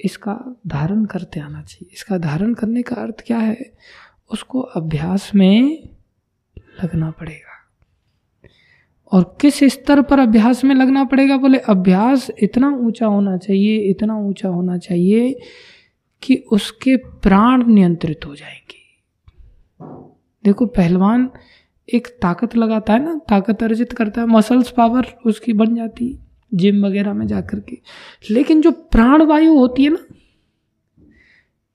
इसका 0.00 0.38
धारण 0.66 1.04
करते 1.04 1.40
आना 1.40 1.62
चाहिए। 1.62 1.90
इसका 1.92 2.18
धारण 2.18 2.54
करने 2.54 2.82
का 2.82 2.96
अर्थ 2.96 3.24
क्या 3.26 3.38
है? 3.38 3.72
उसको 4.30 4.60
अभ्यास 4.60 5.30
में 5.34 5.88
लगना 6.84 7.10
पड़ेगा। 7.10 7.48
और 9.12 9.36
किस 9.40 9.58
स्तर 9.64 10.02
पर 10.02 10.18
अभ्यास 10.18 10.64
में 10.64 10.74
लगना 10.74 11.04
पड़ेगा? 11.04 11.36
बोले, 11.36 11.58
अभ्यास 11.58 12.30
इतना 12.38 12.68
ऊँचा 12.70 13.06
होना 13.06 13.36
चाहिए, 13.36 13.78
इतना 13.80 14.16
ऊँचा 14.16 14.48
होना 14.48 14.78
चाहिए 14.78 15.40
कि 16.22 16.36
उसके 16.52 16.96
प्राण 16.96 17.66
नियंत्रित 17.66 18.26
हो 18.26 18.34
जाएँगे। 18.34 18.78
देखो, 20.44 20.66
पहलवान 20.66 21.30
एक 21.90 22.08
ताकत 22.22 22.56
लगाता 22.56 22.92
है 22.92 23.04
ना, 23.04 23.14
ताकत 23.28 23.62
अर्जित 23.62 23.92
करता 23.92 24.20
है 24.20 24.26
मसल्स 24.28 24.70
पावर 24.70 25.06
उसकी 25.26 25.52
बन 25.54 25.74
जाती 25.76 26.08
है 26.08 26.28
जिम 26.52 26.84
वगैरह 26.86 27.14
में 27.14 27.26
जाकर 27.26 27.60
के। 27.60 27.78
लेकिन 28.24 28.60
जो 28.62 28.70
प्राण 28.70 29.22
वायु 29.22 29.54
होती 29.54 29.84
है 29.84 29.90
ना, 29.90 30.04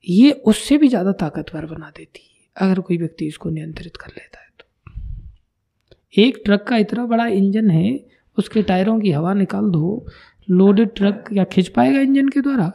ये 0.06 0.30
उससे 0.46 0.78
भी 0.78 0.88
ज़्यादा 0.88 1.12
ताकतवर 1.14 1.66
बना 1.66 1.90
देती 1.96 2.20
है, 2.22 2.50
अगर 2.56 2.80
कोई 2.80 2.96
व्यक्ति 2.98 3.26
इसको 3.26 3.50
नियंत्रित 3.50 3.96
कर 3.96 4.08
लेता 4.08 4.40
है 4.40 4.46
तो। 4.58 6.22
एक 6.22 6.42
ट्रक 6.44 6.64
का 6.68 6.76
इतना 6.76 7.06
बड़ा 7.06 7.26
इंजन 7.28 7.70
है, 7.70 7.98
उसके 8.38 8.62
टायरों 8.62 8.98
की 9.00 9.10
हवा 9.10 9.32
निकाल 9.34 9.70
दो 9.70 10.06
लोडेड 10.48 10.94
ट्रक 10.96 11.24
क्या 11.28 11.44
खिंच 11.44 11.68
पाएगा 11.68 12.00
इंजन 12.00 12.28
के 12.28 12.40
द्वारा? 12.40 12.72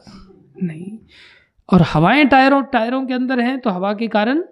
नहीं। 0.63 0.97
और 1.69 1.81
हवाएँ 1.87 2.25
टायरों 2.25 2.61
टायरों 2.63 3.05
के 3.05 3.13
अंदर 3.13 3.39
हैं 3.39 3.59
तो 3.59 3.69
हवा 3.69 3.93
के 3.93 4.07
कारण 4.07 4.43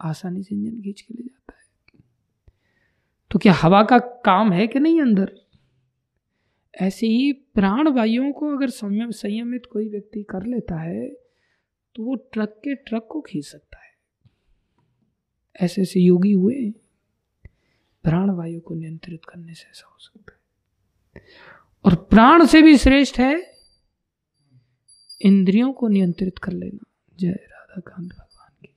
आसानी 0.00 0.42
से 0.42 0.54
इंजन 0.54 0.80
खींच 0.82 1.00
के 1.00 1.14
ले 1.14 1.22
जाता 1.22 1.54
है। 1.54 1.61
तो 3.32 3.38
क्या 3.38 3.52
हवा 3.52 3.82
का 3.82 3.98
काम 3.98 4.52
है 4.52 4.66
कि 4.66 4.80
नहीं 4.80 5.00
अंदर? 5.02 5.32
ऐसे 6.74 7.06
ही 7.06 7.32
प्राण 7.32 7.88
वायुओं 7.88 8.32
को 8.32 8.56
अगर 8.56 8.70
संयम, 8.70 9.10
संयमित 9.10 9.66
कोई 9.66 9.88
व्यक्ति 9.88 10.22
कर 10.22 10.46
लेता 10.46 10.76
है 10.76 11.08
तो 11.94 12.04
वो 12.04 12.14
ट्रक 12.14 12.48
के 12.48 12.74
ट्रक 12.74 13.08
को 13.10 13.20
खींच 13.20 13.44
सकता 13.44 13.78
है। 13.78 13.92
ऐसे 15.56 15.82
ऐसे 15.82 16.00
योगी 16.00 16.32
हुए 16.32 16.70
प्राण 18.04 18.30
वायु 18.30 18.60
को 18.60 18.74
नियंत्रित 18.74 19.24
करने 19.24 19.54
से 19.54 19.68
ऐसा 19.70 19.86
हो 19.86 19.96
सकता 19.98 20.32
है। 20.34 21.22
और 21.84 21.94
प्राण 21.94 22.46
से 22.46 22.62
भी 22.62 22.76
श्रेष्ठ 22.78 23.18
है, 23.18 23.54
इंद्रियों 25.22 25.72
को 25.72 25.88
नियंत्रित 25.88 26.38
कर 26.38 26.52
लेना। 26.52 26.84
जय 27.18 27.30
राधा 27.30 27.80
कांत, 27.80 28.12
भगवान 28.12 28.52
की 28.62 28.74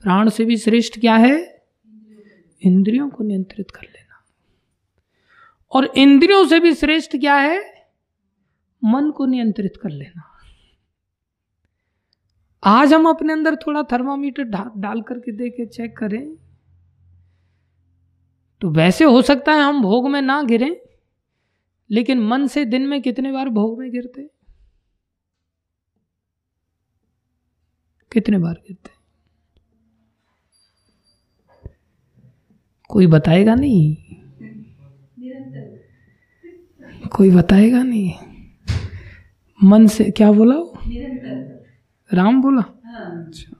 प्राण 0.00 0.28
से 0.28 0.44
भी 0.44 0.56
श्रेष्ठ 0.56 1.00
क्या 1.00 1.16
है? 1.16 1.61
इंद्रियों 2.64 3.10
को 3.10 3.24
नियंत्रित 3.24 3.70
कर 3.70 3.82
लेना। 3.82 4.24
और 5.70 5.92
इंद्रियों 5.96 6.46
से 6.46 6.60
भी 6.60 6.74
श्रेष्ठ 6.74 7.16
क्या 7.16 7.34
है? 7.34 7.88
मन 8.84 9.10
को 9.10 9.26
नियंत्रित 9.26 9.76
कर 9.82 9.90
लेना। 9.90 10.28
आज 12.64 12.92
हम 12.92 13.08
अपने 13.08 13.32
अंदर 13.32 13.56
थोड़ा 13.56 13.82
थर्मामीटर 13.82 14.42
डाल 14.76 15.02
करके 15.02 15.32
देखे 15.32 15.66
चेक 15.66 15.96
करें। 15.96 16.36
तो 18.60 18.70
वैसे 18.70 19.04
हो 19.04 19.22
सकता 19.22 19.52
है 19.52 19.60
हम 19.60 19.82
भोग 19.82 20.08
में 20.08 20.22
ना 20.22 20.42
गिरे, 20.42 20.98
लेकिन 21.90 22.20
मन 22.20 22.46
से 22.46 22.64
दिन 22.64 22.86
में 22.86 23.02
कितने 23.02 23.32
बार 23.32 23.48
भोग 23.48 23.78
में 23.78 23.90
गिरते 23.90 24.30
कितने 28.12 28.38
बार 28.38 28.54
गिरते 28.54 29.01
कोई 32.92 33.06
बताएगा 33.06 33.54
नहीं। 33.54 33.96
कोई 37.08 37.30
बताएगा 37.30 37.82
नहीं। 37.82 38.12
मन 39.64 39.86
से 39.86 40.04
क्या 40.10 40.32
बोला 40.32 40.54
वो? 40.54 40.78
राम 42.14 42.42
बोला? 42.42 42.62
अच्छा। 42.62 43.56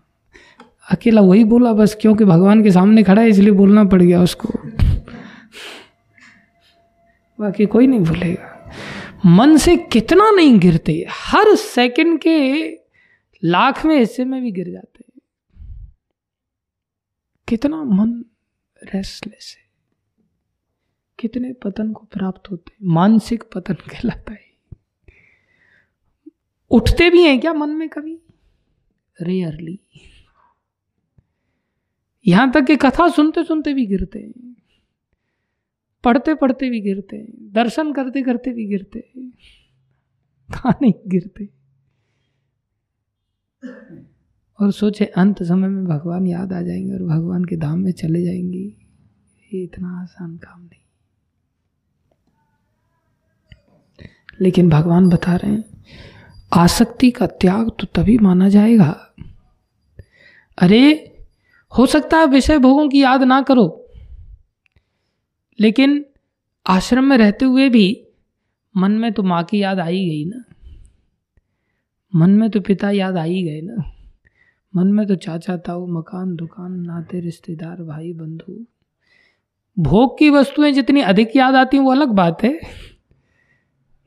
अकेला 0.91 1.21
वही 1.21 1.45
बोला 1.45 1.73
बस, 1.73 1.97
क्योंकि 2.01 2.25
भगवान 2.25 2.63
के 2.63 2.71
सामने 2.71 3.03
खड़ा 3.03 3.23
है, 3.23 3.29
इसलिए 3.29 3.53
बोलना 3.53 3.85
पड़ 3.85 4.03
गया 4.03 4.23
उसको। 4.23 4.49
बाकी 7.41 7.67
कोई 7.67 7.87
नहीं 7.87 8.01
बोलेगा। 8.01 8.73
मन 9.27 9.57
से 9.57 9.77
कितना 9.77 10.31
नहीं 10.31 10.59
गिरते, 10.59 11.07
हर 11.11 11.55
सेकंड 11.55 12.21
के 12.21 12.69
लाख 13.45 13.85
में 13.87 13.99
हिस्से 13.99 14.25
में 14.25 14.43
भी 14.43 14.53
गिर 14.53 14.71
जाते 14.71 15.05
कितना 17.49 17.83
मन 17.85 18.25
रेस्टलेस 18.85 19.57
है। 19.59 19.65
कितने 21.19 21.53
पतन 21.53 21.93
को 21.93 22.05
प्राप्त 22.05 22.51
होते 22.51 22.73
मानसिक 22.83 23.45
पतन 23.55 23.75
कहलाता 23.91 24.33
है। 24.33 24.53
उठते 26.71 27.11
भी 27.11 27.25
हैं 27.25 27.41
क्या 27.41 27.53
मन 27.53 27.69
में 27.69 27.89
कभी? 27.89 28.19
रेयरली 29.23 29.81
यहाँ 32.27 32.53
तक 32.53 32.65
कि 32.65 32.77
कथा 32.77 33.09
सुनते 33.09 33.45
सुनते 33.45 33.75
भी 33.75 33.87
गिरते 33.87 34.19
हैं। 34.19 34.57
पढ़ते 36.05 36.35
पढ़ते 36.35 36.71
भी 36.71 36.81
गिरते 36.81 37.17
हैं। 37.17 37.53
दर्शन 37.53 37.93
करते 37.93 38.23
करते 38.23 38.53
भी 38.53 38.67
गिरते 38.67 39.11
हैं। 39.17 39.31
कहा 40.55 40.79
नहीं 40.83 40.93
गिरते। 41.07 41.62
और 44.63 44.73
सोचे 44.73 45.05
अंत 45.05 45.43
समय 45.43 45.69
में 45.69 45.85
भगवान 45.85 46.27
याद 46.27 46.53
आ 46.53 46.61
जाएँगे 46.63 46.93
और 46.93 47.03
भगवान 47.03 47.45
के 47.45 47.57
धाम 47.57 47.79
में 47.79 47.93
चले 47.93 48.23
जाएँगे। 48.25 48.59
ये 49.53 49.63
इतना 49.63 50.03
आसान 50.03 50.37
काम 50.37 50.61
नहीं। 50.61 50.81
लेकिन 54.41 54.69
भगवान 54.69 55.09
बता 55.09 55.37
रहे 55.37 55.53
हैं, 55.53 55.65
आसक्ति 56.53 57.11
का 57.11 57.27
त्याग 57.27 57.71
तो 57.71 57.87
तभी 57.87 58.19
माना 58.19 58.49
जाएगा। 58.49 59.15
अरे, 60.59 60.93
हो 61.79 61.87
सकता 61.87 62.19
है 62.19 62.27
विषय 62.27 62.59
भोगों 62.59 62.89
की 62.89 63.03
याद 63.03 63.23
ना 63.23 63.43
करो, 63.43 63.87
लेकिन 65.61 66.05
आश्रम 66.67 67.05
में 67.05 67.17
रहते 67.19 67.45
हुए 67.45 67.69
भी 67.69 68.07
मन 68.77 68.93
में 68.93 69.13
तो 69.13 69.23
माँ 69.23 69.45
की 69.45 69.63
याद 69.63 69.79
आई 69.79 70.05
गई 70.07 70.25
ना। 70.25 70.45
मन 72.15 72.31
में 72.31 72.51
तो 72.51 72.61
पिता 72.61 72.91
याद 72.91 73.17
आ 73.17 73.23
ही 73.23 73.43
गए 73.43 73.61
ना। 73.61 73.93
मन 74.77 74.87
में 74.87 75.07
तो 75.07 75.15
चाचा 75.15 75.57
ताऊ, 75.57 75.87
मकान, 75.87 76.35
दुकान, 76.37 76.73
नाते, 76.73 77.21
रिश्तेदार, 77.21 77.83
भाई, 77.83 78.13
बंधु। 78.13 78.65
भोग 79.79 80.19
की 80.19 80.31
वस्तुएँ 80.31 80.73
जितनी 80.73 81.01
अधिक 81.01 81.37
याद 81.37 81.55
आती 81.55 81.77
हैं, 81.77 81.85
वो 81.85 81.91
अलग 81.91 82.09
बात 82.09 82.43
है। 82.43 82.61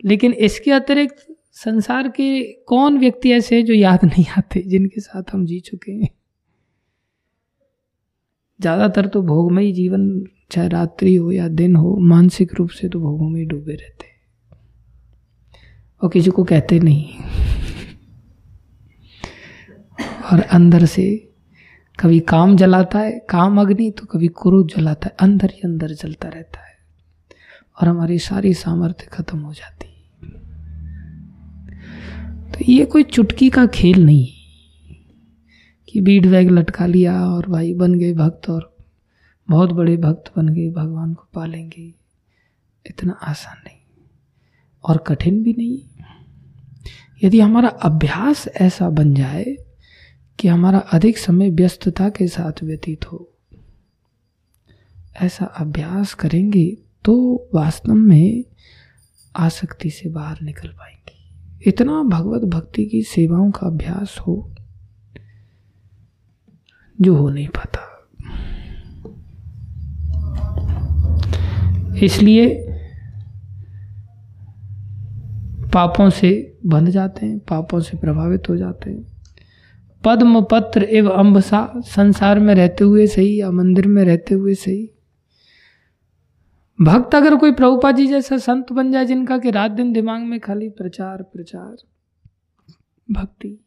लेकिन 0.05 0.33
इसके 0.33 0.71
अतिरिक्त 0.71 1.27
संसार 1.51 2.07
के 2.07 2.43
कौन 2.43 2.97
व्यक्ति 2.97 3.31
ऐसे 3.31 3.55
हैं 3.55 3.65
जो 3.65 3.73
याद 3.73 4.05
नहीं 4.05 4.25
आते, 4.37 4.61
जिनके 4.61 5.01
साथ 5.01 5.23
हम 5.33 5.45
जी 5.45 5.59
चुके 5.59 5.91
हैं? 5.91 6.09
ज़्यादातर 8.61 9.07
तो 9.07 9.21
भोग 9.21 9.51
में 9.51 9.63
ही 9.63 9.71
जीवन, 9.71 10.25
चाहे 10.51 10.67
रात्रि 10.67 11.15
हो 11.15 11.31
या 11.31 11.47
दिन 11.47 11.75
हो, 11.75 11.95
मानसिक 11.95 12.53
रूप 12.53 12.69
से 12.69 12.89
तो 12.89 12.99
भोगों 12.99 13.29
में 13.29 13.47
डूबे 13.47 13.73
रहते 13.73 14.07
और 16.01 16.09
किसी 16.09 16.31
को 16.31 16.43
कहते 16.43 16.79
नहीं। 16.79 17.05
और 20.01 20.39
अंदर 20.41 20.85
से 20.85 21.31
कभी 21.99 22.19
काम 22.19 22.55
जलाता 22.55 22.99
है, 22.99 23.19
काम 23.29 23.61
अग्नि 23.61 23.91
तो 23.91 24.05
कभी 24.05 24.27
क्रोध 24.27 24.67
जलाता 24.77 25.07
है, 25.07 25.15
अंदर 25.19 25.49
ही 25.49 25.61
अंदर 25.65 25.87
जलता 25.87 26.27
रहता 26.27 26.59
है। 26.59 26.75
और 27.81 27.87
हमारी 27.87 28.19
सारी 28.19 28.53
सामर्थ्य 28.53 29.07
खत्म 29.11 29.39
हो 29.39 29.53
जाती 29.53 29.87
है। 29.87 29.95
तो 32.51 32.59
ये 32.69 32.85
कोई 32.85 33.03
चुटकी 33.03 33.49
का 33.49 33.65
खेल 33.65 34.05
नहीं 34.05 34.27
कि 35.89 36.01
बीट 36.01 36.25
बैग 36.25 36.49
लटका 36.49 36.85
लिया 36.85 37.25
और 37.27 37.49
भाई 37.49 37.73
बन 37.73 37.95
गए 37.95 38.13
भक्त 38.13 38.49
और 38.49 38.75
बहुत 39.49 39.71
बड़े 39.71 39.97
भक्त 39.97 40.31
बन 40.37 40.49
गए, 40.49 40.69
भगवान 40.69 41.13
को 41.13 41.27
पालेंगे। 41.33 41.93
इतना 42.85 43.13
आसान 43.13 43.57
नहीं। 43.65 43.77
और 44.83 44.97
कठिन 44.97 45.43
भी 45.43 45.55
नहीं 45.57 45.79
यदि 47.23 47.39
हमारा 47.39 47.69
अभ्यास 47.69 48.47
ऐसा 48.47 48.89
बन 48.89 49.13
जाए 49.13 49.57
कि 50.39 50.47
हमारा 50.47 50.79
अधिक 50.93 51.17
समय 51.17 51.49
व्यस्तता 51.49 52.09
के 52.09 52.27
साथ 52.27 52.63
व्यतीत 52.63 53.05
हो। 53.05 53.29
ऐसा 55.21 55.45
अभ्यास 55.45 56.13
करेंगे 56.13 56.65
तो 57.05 57.15
वास्तव 57.55 57.93
में 57.93 58.43
आसक्ति 59.35 59.89
से 59.89 60.09
बाहर 60.09 60.41
निकल 60.41 60.67
पाएँगे। 60.67 61.69
इतना 61.69 62.01
भगवत 62.03 62.41
भक्ति 62.41 62.85
की 62.85 63.01
सेवाओं 63.03 63.51
का 63.51 63.67
अभ्यास 63.67 64.17
हो, 64.27 64.51
जो 67.01 67.15
हो 67.15 67.29
नहीं 67.29 67.47
पाता। 67.47 67.81
इसलिए 72.03 72.47
पापों 75.73 76.09
से 76.09 76.57
बंध 76.65 76.89
जाते 76.89 77.25
हैं, 77.25 77.39
पापों 77.39 77.79
से 77.79 77.97
प्रभावित 77.97 78.49
हो 78.49 78.55
जाते 78.57 78.89
हैं। 78.89 79.14
पद्म 80.05 80.41
पत्र 80.41 80.83
एवं 80.83 81.09
अम्बसा 81.09 81.81
संसार 81.85 82.39
में 82.39 82.53
रहते 82.55 82.83
हुए 82.83 83.07
सही 83.07 83.39
या 83.41 83.51
मंदिर 83.51 83.87
में 83.87 84.03
रहते 84.03 84.35
हुए 84.35 84.53
सही? 84.53 84.89
भक्त 86.79 87.15
अगर 87.15 87.35
कोई 87.35 87.51
प्रभुपा 87.51 87.91
जी 87.91 88.07
जैसा 88.07 88.37
संत 88.37 88.71
बन 88.71 88.91
जाए 88.91 89.05
जिनका 89.05 89.37
कि 89.37 89.51
रात 89.51 89.71
दिन 89.71 89.91
दिमाग 89.93 90.21
में 90.21 90.39
खाली 90.39 90.69
प्रचार 90.69 91.23
प्रचार, 91.23 91.75
भक्ति। 93.09 93.57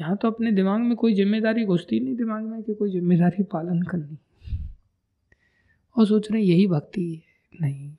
यहाँ 0.00 0.16
तो 0.16 0.30
अपने 0.30 0.52
दिमाग 0.52 0.80
में 0.80 0.94
कोई 0.96 1.14
ज़िम्मेदारी 1.14 1.64
घुसती 1.64 2.00
नहीं, 2.00 2.16
दिमाग 2.16 2.42
में 2.42 2.62
कि 2.62 2.74
कोई 2.74 2.90
ज़िम्मेदारी 2.90 3.42
पालन 3.42 3.82
करनी। 3.82 4.18
और 5.96 6.06
सोच 6.06 6.30
रहे 6.32 6.42
यही 6.42 6.66
भक्ति 6.66 7.10
है, 7.12 7.22
नहीं। 7.60 7.90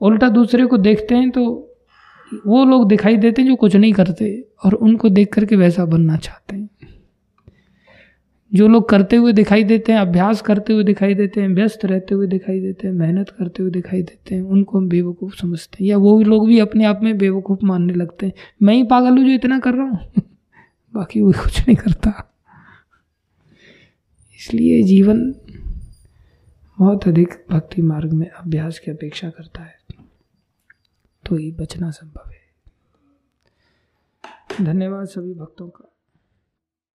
उल्टा 0.00 0.28
दूसरे 0.28 0.66
को 0.66 0.78
देखते 0.78 1.14
हैं 1.14 1.30
तो 1.30 1.44
वो 2.46 2.64
लोग 2.64 2.88
दिखाई 2.88 3.16
देते 3.16 3.42
हैं 3.42 3.48
जो 3.48 3.56
कुछ 3.56 3.76
नहीं 3.76 3.92
करते 3.92 4.48
और 4.64 4.74
उनको 4.74 5.08
देख 5.08 5.32
करके 5.32 5.56
वैसा 5.56 5.84
बनना 5.84 6.16
चाहते 6.16 6.56
हैं। 6.56 6.68
जो 8.54 8.68
लोग 8.68 8.88
करते 8.88 9.16
हुए 9.16 9.32
दिखाई 9.32 9.64
देते 9.64 9.92
हैं, 9.92 9.98
अभ्यास 9.98 10.42
करते 10.42 10.72
हुए 10.72 10.84
दिखाई 10.84 11.14
देते 11.14 11.40
हैं, 11.40 11.48
व्यस्त 11.48 11.84
रहते 11.84 12.14
हुए 12.14 12.26
दिखाई 12.26 12.60
देते 12.60 12.88
हैं, 12.88 12.94
मेहनत 12.94 13.28
करते 13.28 13.62
हुए 13.62 13.72
दिखाई 13.72 14.02
देते 14.02 14.34
हैं, 14.34 14.42
उनको 14.42 14.78
हम 14.78 14.88
बेवकूफ़ 14.88 15.36
समझते 15.36 15.84
हैं। 15.84 15.90
या 15.90 15.96
वो 15.96 16.22
लोग 16.22 16.46
भी 16.46 16.58
अपने 16.58 16.84
आप 16.84 17.00
में 17.02 17.18
बेवकूफ़ 17.18 17.58
मानने 17.64 17.92
लगते 17.92 18.26
हैं। 18.26 18.32
मैं 18.62 18.74
ही 18.74 18.84
पागल 18.84 19.08
हूँ 19.08 19.18
जो 19.18 19.30
इतना 19.30 19.58
कर 19.58 19.74
रहा 19.74 19.86
हूँ। 19.86 19.98
बाकी 20.94 21.20
वो 21.20 21.32
कुछ 21.32 21.60
नहीं 21.60 21.76
करता। 21.76 22.34
इसलिए 24.40 24.82
जीवन 24.82 25.34
बहुत 26.78 27.08
अधिक 27.08 27.28
भक्ति 27.50 27.82
मार्ग 27.82 28.12
में 28.12 28.30
अभ्यास 28.30 28.78
की 28.78 28.90
अपेक्षा 28.90 29.30
करता 29.30 29.62
है। 29.62 29.77
तो 31.28 31.36
ही 31.36 31.52
बचना 31.52 31.90
संभव 31.90 32.30
है। 32.30 32.38
धन्यवाद 34.64 35.06
सभी 35.06 35.34
भक्तों 35.34 35.68
का। 35.68 35.87